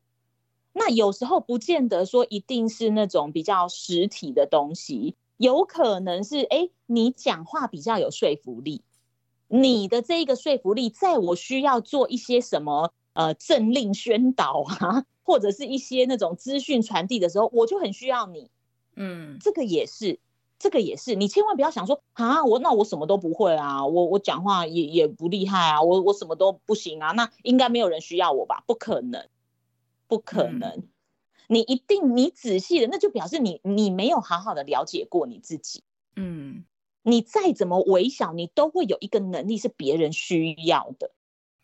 [0.72, 8.82] 那有时候不见得说一定是那种比较实体的东西，有可能是哎你讲话比较有说服力，
[9.48, 18.50] 你的这一个说服力，在我需要做一些什么呃政令宣导啊，或者是一些那种资讯传递的时候，我就很需要你，
[18.94, 20.20] 嗯，这个也是。
[20.56, 28.62] 这个也是，你千万不要想说啊，我那我什么都不会啊，我我讲话也也不厉害啊，我我什么都不行啊，那应该没有人需要我吧？
[28.66, 29.28] 不可能，
[30.06, 30.88] 不可能，嗯、
[31.48, 35.82] 你一定你仔细的，那就表示你你没有好好的了解过你自己。
[36.16, 36.64] 嗯，
[37.02, 41.10] 你再怎么微小，你都会有一个能力是别人需要的。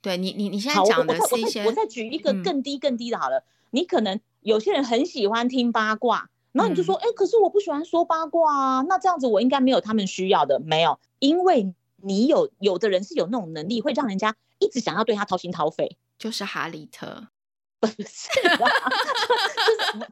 [0.03, 6.31] 对你，你你现在讲的是一些，我再，我再举一个更低更低的好了，嗯、你可能有些人很喜欢听八卦。
[6.53, 11.73] 然后你就说，哎、嗯，可是我不喜欢说八卦啊，那这样子我应该没有他们需要的，没有，因为
[12.03, 17.29] 你有有的人是有那种能力，会让人家一直想要对他掏心掏肺， 就是哈利特，
[17.79, 17.95] 不是，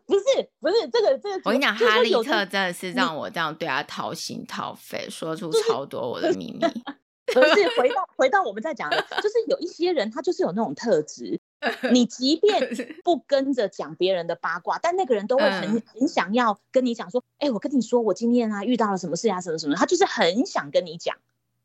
[0.06, 6.60] 不是，不是这个这个，我跟你讲，哈利特真的是让我这样对他掏心掏肺，你说出超多我的秘密。
[7.34, 11.40] 不是回到回到我们在讲的，就是有一些人他就是有那种特质。
[11.92, 12.70] 你即便
[13.02, 21.16] 不跟着讲别人的八卦，但那个人都会很很想要跟你讲说，哎，我跟你说，我今天啊遇到了什么事啊，什么什么，他就是很想跟你讲。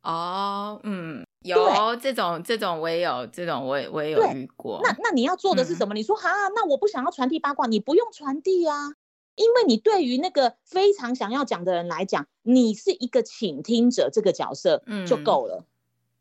[0.02, 4.82] 哦，嗯，有这种这种我也有，这种我也我也有遇过。
[4.84, 5.94] 那那你要做的是什么？
[5.94, 8.94] 你说哈，那我不想要传递八卦，你不用传递啊，
[9.36, 15.66] 因为你对于那个非常想要讲的人来讲，你是一个倾听者这个角色，嗯，就够了，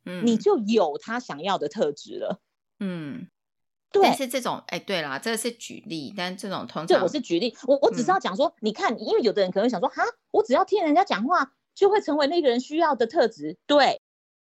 [0.05, 2.41] 嗯，你就有他想要的特质了，
[2.81, 3.29] 嗯，
[3.91, 4.03] 对。
[4.03, 14.01] 但是这种，哎，对啦，这个是举例，但这种通常，这我是举例，我我只是要讲说，嗯，你看，因为有的人可能想说，哈，我只要听人家讲话，就会成为那个人需要的特质，对，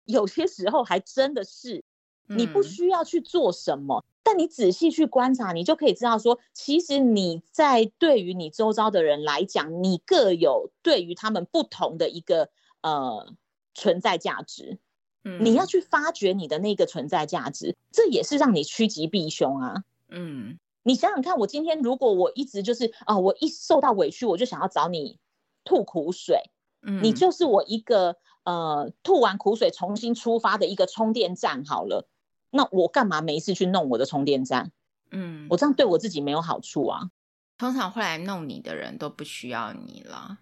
[0.04, 1.84] 有些时候还真的是，
[2.26, 4.04] 你不需要去做什么。
[4.04, 12.50] 嗯但你仔细去观察，你就可以知道说，其实你在对于你周遭的人来讲，你各有对于他们不同的一个
[12.82, 13.32] 呃
[13.72, 14.78] 存在价值。
[15.24, 19.84] 嗯，你要去发掘你的那个存在价值，这也是让你趋吉避凶啊。
[20.10, 25.18] 嗯，你想想看，我今天如果我一直就是啊、呃，我一受到委屈，我就想要找你
[25.64, 26.50] 吐苦水，
[26.82, 32.06] 嗯，你就是我一个呃吐完苦水重新出发的一个充电站好了。
[32.50, 34.70] 那我干嘛没事去弄我的充电站？
[35.10, 37.10] 嗯，我这样对我自己没有好处啊。
[37.56, 40.38] 通常会来弄你的人都不需要你了，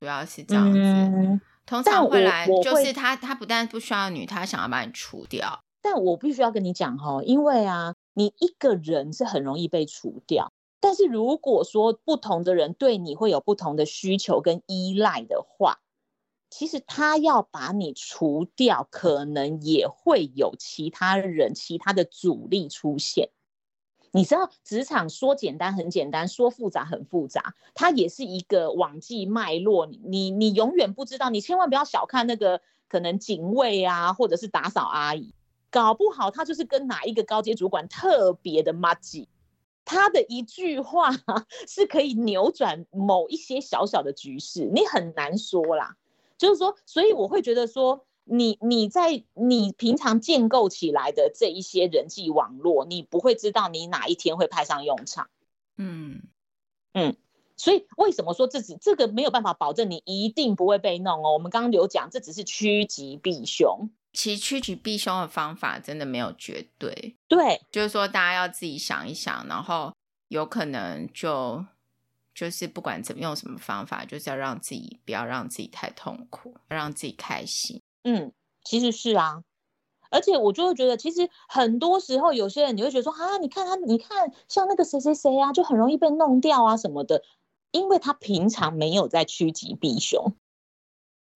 [0.00, 0.78] 主要是这样子。
[0.78, 5.62] 嗯、通常会来就是他，他不但不需要你，他想要把你除掉。
[5.80, 15.78] 但我必须要跟你讲哈，因为啊，你一个人是很容易被除掉，但是如果说不同的人对你会有不同的需求跟依赖的话。
[16.52, 23.30] 其实他要把你除掉，可能也会有其他人、其他的阻力出现。
[24.10, 29.86] 你知道，职场说简单很简单，说复杂很复杂，它也是一个网际脉络。
[29.86, 35.34] 你你永远不知道，你千万不要小看那个可能警卫啊，或者是打扫阿姨，
[35.70, 39.26] 搞不好他就是跟哪一个高阶主管特别的麻吉，
[39.86, 41.12] 他的一句话
[41.66, 45.96] 是可以扭转某一些小小的局势，你很难说啦。
[46.42, 55.30] 就是说，所以我会觉得说，你你在你平常建构起来的这一些人际网络，你不会知道你哪一天会派上用场。
[55.76, 56.24] 嗯
[56.94, 57.14] 嗯，
[57.56, 61.32] 所以为什么说这只这个没有办法保证你一定不会被弄哦？
[61.34, 63.88] 我们刚刚有讲，这只是趋吉避凶。
[64.12, 67.14] 其实趋吉避凶的方法真的没有绝对。
[67.28, 69.94] 对，就是说大家要自己想一想，然后
[70.26, 71.64] 有可能就。
[72.34, 77.82] 就是不管怎么用什么方法，就是要让自己不要让自己太痛苦，让自己开心。
[78.04, 78.32] 嗯，
[78.64, 79.44] 其实是啊，
[80.10, 87.22] 而且我就会觉得，其实很多时候有些人你会觉得说啊，你看他，你看像那个谁谁谁啊，就很容易被弄掉啊什么的，
[87.70, 90.34] 因为他平常没有在趋吉避凶。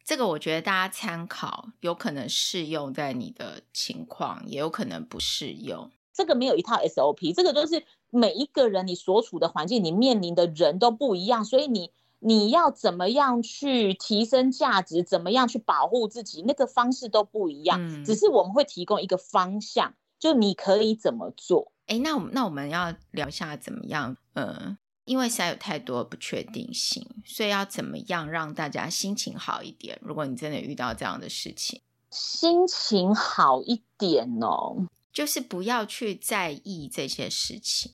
[0.04, 5.90] 这个我觉得大家参考，有可能适用在你的情况，也有可能不适用。
[6.12, 7.84] 这个没有一套 SOP，这个都是。
[8.10, 17.78] 每一个人，你所处的环境，你面临的人都不一样，所以你你要怎么样去提升价值，怎么样去保护自己，那个方式都不一样。
[17.80, 21.72] 嗯，只是我们会提供一个方向，就你可以怎么做。
[21.86, 24.16] 哎，那我们那我们要聊一下怎么样？
[24.34, 29.98] 嗯，因为实在有太多不确定性，所以要怎么样让大家心情好一点？
[30.02, 37.92] 如果你真的遇到这样的事情，心情好一点哦，就是不要去在意这些事情。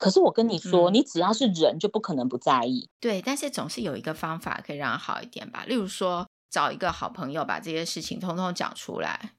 [0.00, 2.88] 可是我跟你说，嗯，你只要是人，就不可能不在意。
[2.98, 5.64] 对，但是总是有一个方法可以让好一点吧。
[5.68, 9.34] 例如说，找一个好朋友，把这些事情通通讲出来，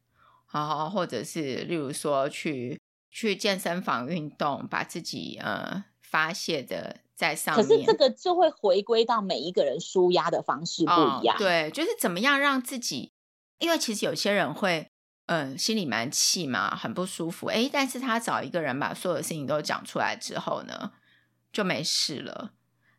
[0.45, 7.65] 好好，或者是例如说去去健身房运动，把自己呃发泄的在上面。
[7.65, 11.35] 可是这个就会回归到每一个人舒压的方式不一样。
[11.35, 13.11] 哦，对，就是怎么样让自己，
[13.57, 14.90] 因为其实有些人会。
[15.31, 17.47] 嗯，心里蛮气嘛，很不舒服。
[17.47, 20.91] 哎，但是他找一个人把所有的事情都讲出来之后呢，
[21.53, 22.51] 就没事了。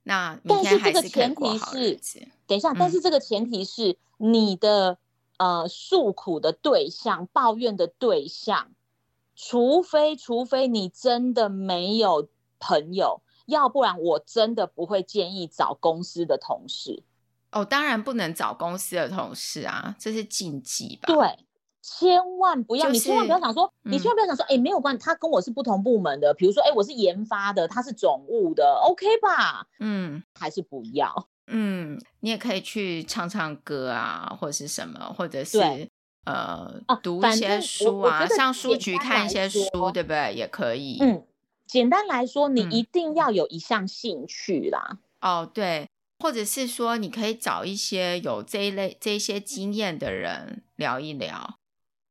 [0.05, 2.01] 那但是这个前提是。
[2.47, 4.97] 等一下，但是这个前提是你的、
[5.69, 8.71] 诉苦的对象、抱怨的对象，
[9.37, 17.03] 除非除非你真的没有朋友，要不然我真的不会建议找公司的同事。
[17.51, 21.13] 哦，当然不能找公司的同事啊，这是禁忌吧？
[21.13, 21.45] 对。
[21.83, 29.67] 千万不要，就是、你千万不要想说，嗯、你千万不要想说，哎，没有关系，他跟我是不同部门的，比如说，哎，我是研发的，他是总务的，OK 吧？
[29.81, 31.29] 嗯，还是不要。
[31.49, 35.59] 嗯，你也可以去唱唱歌啊，或者是什么，或者是
[36.25, 36.73] 呃，
[37.03, 40.33] 读一些书啊，上书局看一些书，对不对？
[40.35, 40.99] 也可以。
[41.01, 41.27] 嗯，
[41.67, 44.99] 简单来说，你一定要有一项兴趣啦。
[45.19, 45.89] 嗯、哦，对，
[46.21, 51.59] 或者是说，你可以找一些有这一类这一些经验的人聊一聊。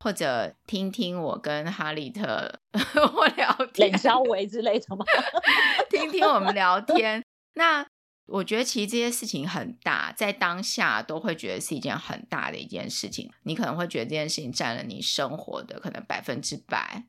[0.02, 2.60] 或者听听我跟哈利特
[3.16, 5.06] 我聊天，冷笑话之类的吗？
[5.92, 7.24] 听听我们聊天。
[7.54, 7.86] 那
[8.26, 13.30] 我觉得其实这些事情很大，在当下都会觉得是一件很大的一件事情。
[13.44, 17.04] 你可能会觉得这件事情占了你生活的可能百分之百，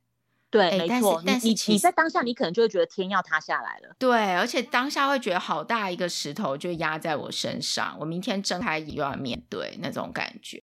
[0.51, 1.23] 对，欸、没错。
[1.25, 3.95] 但是你你在当下，你可能就会觉得天要塌下来了。
[3.99, 10.63] 对，而且当下会觉得好大一个石头就压在我身上，我明天睁开又要面对那种感觉。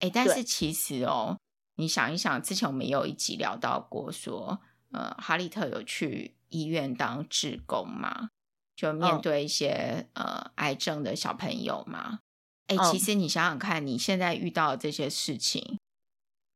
[0.00, 1.38] 哎，但是其实哦，
[1.76, 4.60] 你想一想，之前我们也有一集聊到过说，说
[4.92, 8.28] 呃，哈利特有去医院当志工嘛，
[8.76, 12.20] 就面对一些、哦、呃癌症的小朋友嘛。
[12.66, 15.78] 哎，其实你想想看，你现在遇到的这些事情。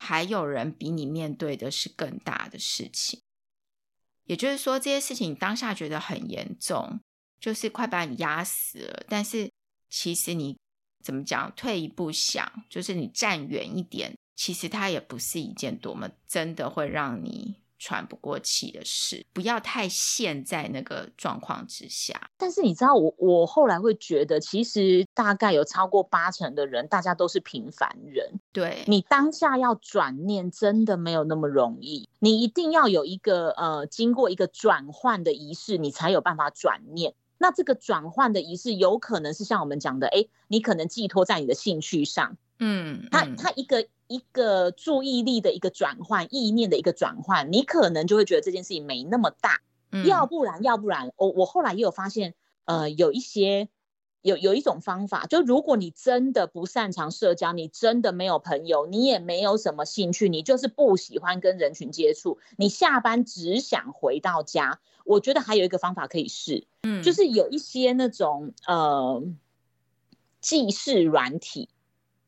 [0.00, 3.20] 还有人比你面对的是更大的事情，
[4.26, 7.00] 也就是说，这些事情你当下觉得很严重，
[7.40, 9.04] 就是快把你压死了。
[9.08, 9.50] 但是
[9.90, 10.56] 其实你
[11.02, 11.52] 怎么讲？
[11.56, 17.56] 退一步想，就是你站远一点，其实它也不是一件多么真的会让你。
[17.80, 22.28] 喘不过气的事，不要太陷在那个状况之下。
[22.36, 28.40] 但是你知道我，我我后来会觉得，其实大概有超过八成的人，大家都是平凡人。
[28.52, 32.08] 对，你当下要转念，真的没有那么容易。
[32.18, 37.14] 你一定要有一个呃，经过一个转换的仪式，你才有办法转念。
[37.38, 42.36] 那这个转换的仪式，有可能是像我们讲的，哎，你可能寄托在你的兴趣上。
[42.58, 43.86] 嗯，他他一个。
[44.08, 49.60] 一个注意力的一个转换，意念的一个转换，你可能就会觉得这件事情没那么大。
[49.90, 52.34] 嗯、要不然，要不然，我我后来也有发现，
[52.66, 53.70] 呃，有一些
[54.20, 69.22] 有有一种方法，就如果你真的不擅长社交，你真的没有朋友，你也没有什么兴趣，你就是不喜欢跟人群接触，你下班只想回到家，我觉得还有一个方法可以试，嗯，就是有一些那种呃
[70.42, 71.70] 记事软体，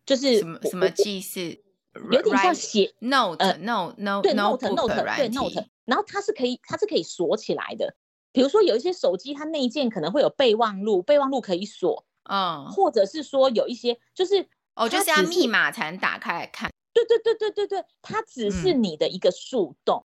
[0.06, 1.60] 就是什么什么记事。
[1.94, 7.96] 有点像写 note，呃，note note 对 note note 对 note，然后它是可以它是可以锁起来的。
[8.32, 16.70] 比如说有一些手机，它内建可能会有备忘录，备忘录可以锁，嗯，或者是说有一些就是哦，就是要密码才能打开来看。
[16.92, 20.04] 对对对对对对，它只是你的一个树洞，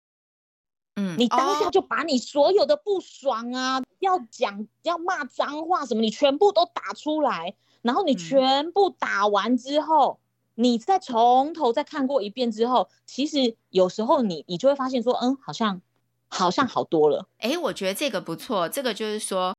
[0.94, 10.20] 嗯，你当下就把你所有的不爽啊，要讲要骂脏话什么，你全部都打出来，然后你全部打完之后。
[10.56, 15.80] 你再从头再看过一遍之后，其实有时候你你就会发现说，嗯，好像
[16.28, 17.28] 好像好多了。
[17.38, 19.54] 哎，我觉得这个不错，这个就是说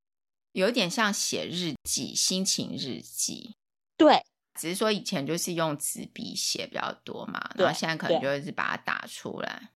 [0.52, 3.54] 有点像写日记、心情日记。
[3.96, 4.24] 对，
[4.54, 9.70] 只是说以前就是用纸笔写比较多嘛，然后现在可能就是把它打出来。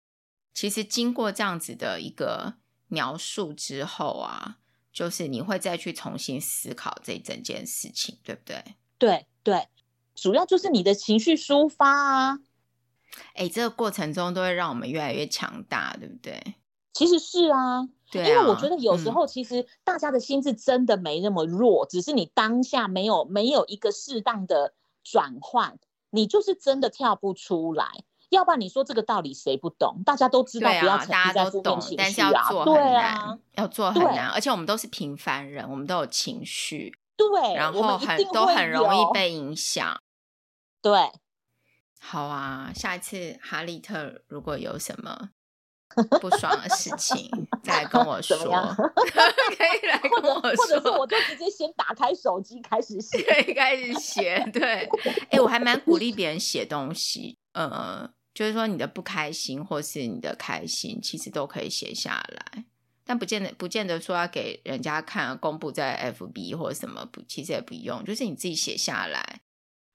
[0.53, 2.55] 其实经过这样子的一个
[2.89, 4.59] 描述之后啊，
[4.93, 8.75] 就是你会再去重新思考这整件事情，对不对？
[8.99, 9.69] 对对。
[10.15, 12.39] 主要就是你的情绪抒发啊，
[13.35, 16.55] 哎，这个过程中都会让我们越来越强大，对不对？
[16.93, 25.79] 其实是啊，对啊，因为我觉得有时候其实大家的心智真的没那么弱，嗯，只是你当下没有没有一个适当的转换，
[26.11, 28.05] 你就是真的跳不出来。
[28.29, 30.03] 要不然你说这个道理谁不懂？
[30.07, 36.95] 大家都知道不要沉溺在负面情绪啊，但是要做很难，对啊，要做很难，而且我们都是平凡人，我们都有情绪。
[37.15, 40.02] 对，然后很都很容易被影响。
[40.83, 40.93] 对，
[42.01, 45.31] 好啊，下一次哈利特如果有什么
[46.21, 47.31] 不爽的事情，
[47.63, 48.37] 再跟我说，
[49.07, 54.45] 可以来跟我说，或者是我就直接先打开手机开始写，可以开始写。
[54.53, 54.89] 对，
[55.31, 62.65] 哎，我还蛮鼓励别人写东西，呃，就是说你的不开心或是你的开心，其实都可以写下来。
[63.05, 69.41] 但不见得，不见得说要给人家看，公布在 FB 或者什么，不，其实也不用，就是你自己写下来。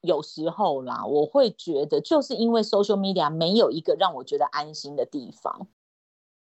[0.02, 5.68] 有时候啦，我会觉得，就是因为 social media 没有一个让我觉得安心的地方，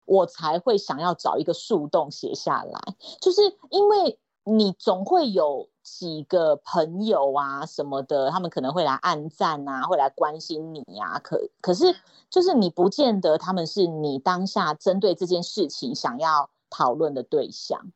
[0.06, 2.95] 我才会想要找一个树洞写下来。
[3.22, 11.20] 就是因为你总会有几个朋友啊什么的，他们可能会来按赞啊，会来关心你呀、啊。
[11.20, 11.95] 可可是，
[12.30, 16.49] 就是你不见得他们是你当下针对这件事情想要。
[16.68, 17.93] 讨论的对象，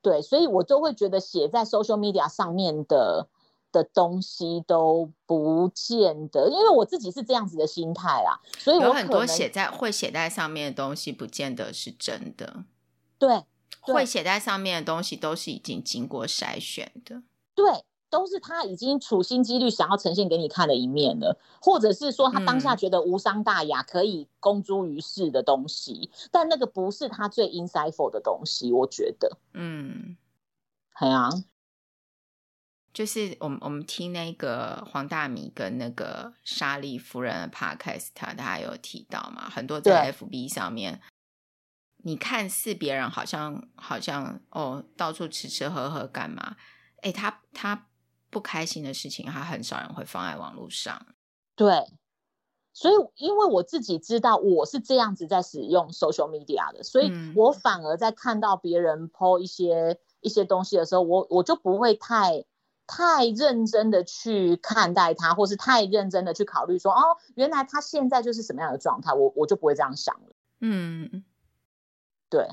[0.00, 3.26] 对，所以我都会觉得写在 social media 上面的
[3.74, 12.64] 的东西都不见得，因为我自己是这样子的心态啦，所以我有很多写在会写在上面的东西，不见得是真的。
[13.18, 13.44] 对，
[13.84, 17.22] 对，会写在上面的东西都是已经经过筛选的。
[17.54, 17.84] 对。
[18.10, 29.36] 都是他已经处心积虑想要呈现给你看的一面了，或者是说他当下觉得无伤大雅，可以公诸于世的东西，嗯，但那个不是他最 insightful 的东西，我觉得。
[29.52, 30.16] 嗯，
[31.00, 31.28] 对啊，
[32.94, 41.02] 就是我们我们听那个黄大米跟那个莎莉夫人的 podcast，他他有提到嘛，很多在 FB 上面，
[42.04, 46.56] 你看似别人好像好像哦，到处吃吃喝喝干嘛？
[47.02, 47.88] 哎，他他。
[48.30, 51.06] 不开心的事情，他很少人会放在网络上。
[51.54, 51.84] 对，
[52.72, 62.44] 所以因为我自己知道我是这样子在使用 social media 的，所以我反而在看到别人 po 一些一些东西的时候，我我就不会太
[62.86, 70.34] 太认真的去看待他，或是太认真的去考虑说，哦，原来他现在就是什么样的状态，我我就不会这样想了。
[70.60, 71.24] 嗯，
[72.28, 72.48] 对。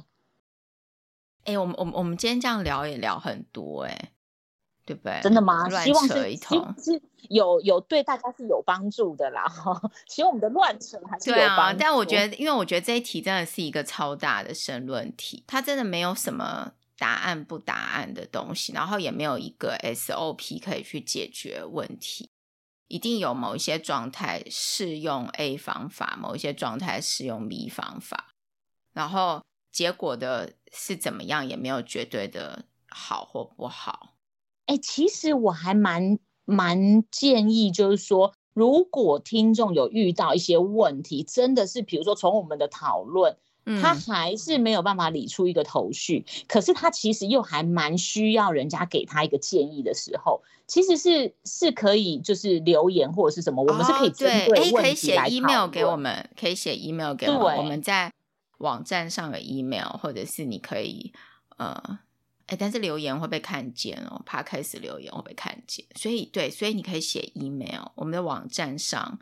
[1.44, 4.12] 哎、欸，我们我们我们今天这样聊也聊很多、欸，哎，
[4.86, 5.20] 对不对？
[5.24, 5.68] 真的吗？
[5.70, 9.52] 乱扯一通，希望是有有对大家是有帮助的啦。
[10.08, 11.36] 其实我们的乱扯还是有帮助。
[11.36, 22.30] 对啊，但我觉得，因为我觉得这一题真的是一个超大的申论题，它真的没有什么答案不答案的东西，然后也没有一个 SOP 可以去解决问题。
[22.88, 28.36] 一定有某一些状态适用 A 方法，某一些状态适用 B 方法，
[28.94, 29.42] 然后。
[29.74, 34.16] 结果的是怎么样，也没有绝对的好或不好。
[34.66, 43.38] 哎、其实我还蛮蛮建议，就是说，如果听众有遇到一些问题，真的是，比如说从我们的讨论，
[43.82, 58.12] 他还是没有办法理出一个头绪，可是他其实又还蛮需要人家给他一个建议的时候，其实是是可以就是留言或者是什么，哦、我们是可以针对问题来可以写 email 给我们，可以写 email 给我们，我们在。
[58.62, 61.12] 网站上的 email，或者是你可以
[61.58, 61.98] 呃，
[62.46, 67.88] 哎，但是留言会被看见哦，Podcast 留言会被看见，所以对，所以你可以写 email。
[67.96, 69.18] 我们的网站上，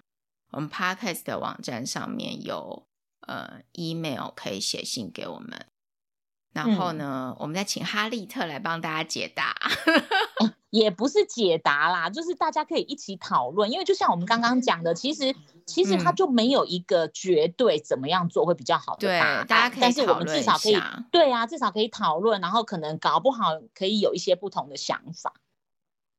[0.52, 2.86] 我们 Podcast 的网站上面有
[3.30, 5.68] 呃 email 可以写信给我们。
[6.52, 9.56] 然后呢，嗯、我们再请哈利特来帮大家解答。
[10.72, 13.72] 也不是解答啦，就是大家可以一起讨论。
[13.72, 19.46] 因为就像我们刚刚讲的，其实其实它就没有一个绝对怎么样做会比较好的答案。
[19.46, 20.80] 对，大家可以，但是我们至少可以，
[21.12, 25.34] 对啊，至少可以讨论，然后可能搞不好可以有一些不同的想法。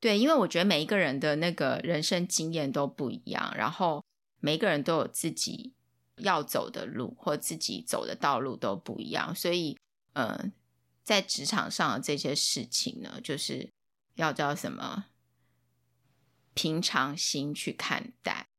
[0.01, 4.03] 对，因为我觉得每一个人的那个人生经验都不一样，然后
[4.41, 5.75] 每一个人都有自己
[6.21, 9.77] 要走的路，或自己走的道路都不一样，所以。
[10.13, 10.51] 呃，
[11.05, 13.71] 在职场上的这些事情呢，就是
[14.17, 15.07] 要叫什么
[16.53, 18.50] 平常心去看待。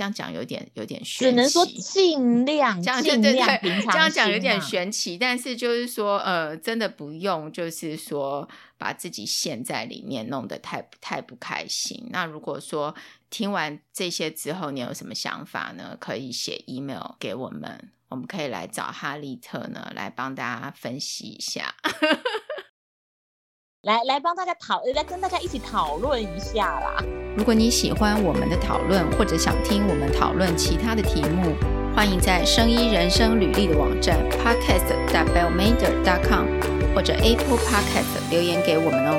[0.00, 3.92] 这样讲有点有点玄奇，只能说尽量这样尽量平常心啊。
[3.92, 8.48] 这样讲有点玄奇，但是就是说，呃，真的不用，就是说
[8.78, 12.08] 把自己陷在里面，弄得太太不开心。
[12.08, 12.94] 那如果说
[13.28, 15.94] 听完这些之后，你有什么想法呢？
[16.00, 17.90] 可以写 email 给我们。
[18.08, 21.74] 我们可以来找哈利特呢，来帮大家分析一下，
[23.82, 27.02] 来来帮大家讨，来跟大家一起讨论一下啦。
[27.34, 31.56] 如果你喜欢我们的讨论，或者想听我们讨论其他的题目，
[31.96, 36.44] 欢迎在声音人生履历的网站 podcast.bellmader.com
[36.94, 39.16] 或者 Apple Podcast 留言给我们哦。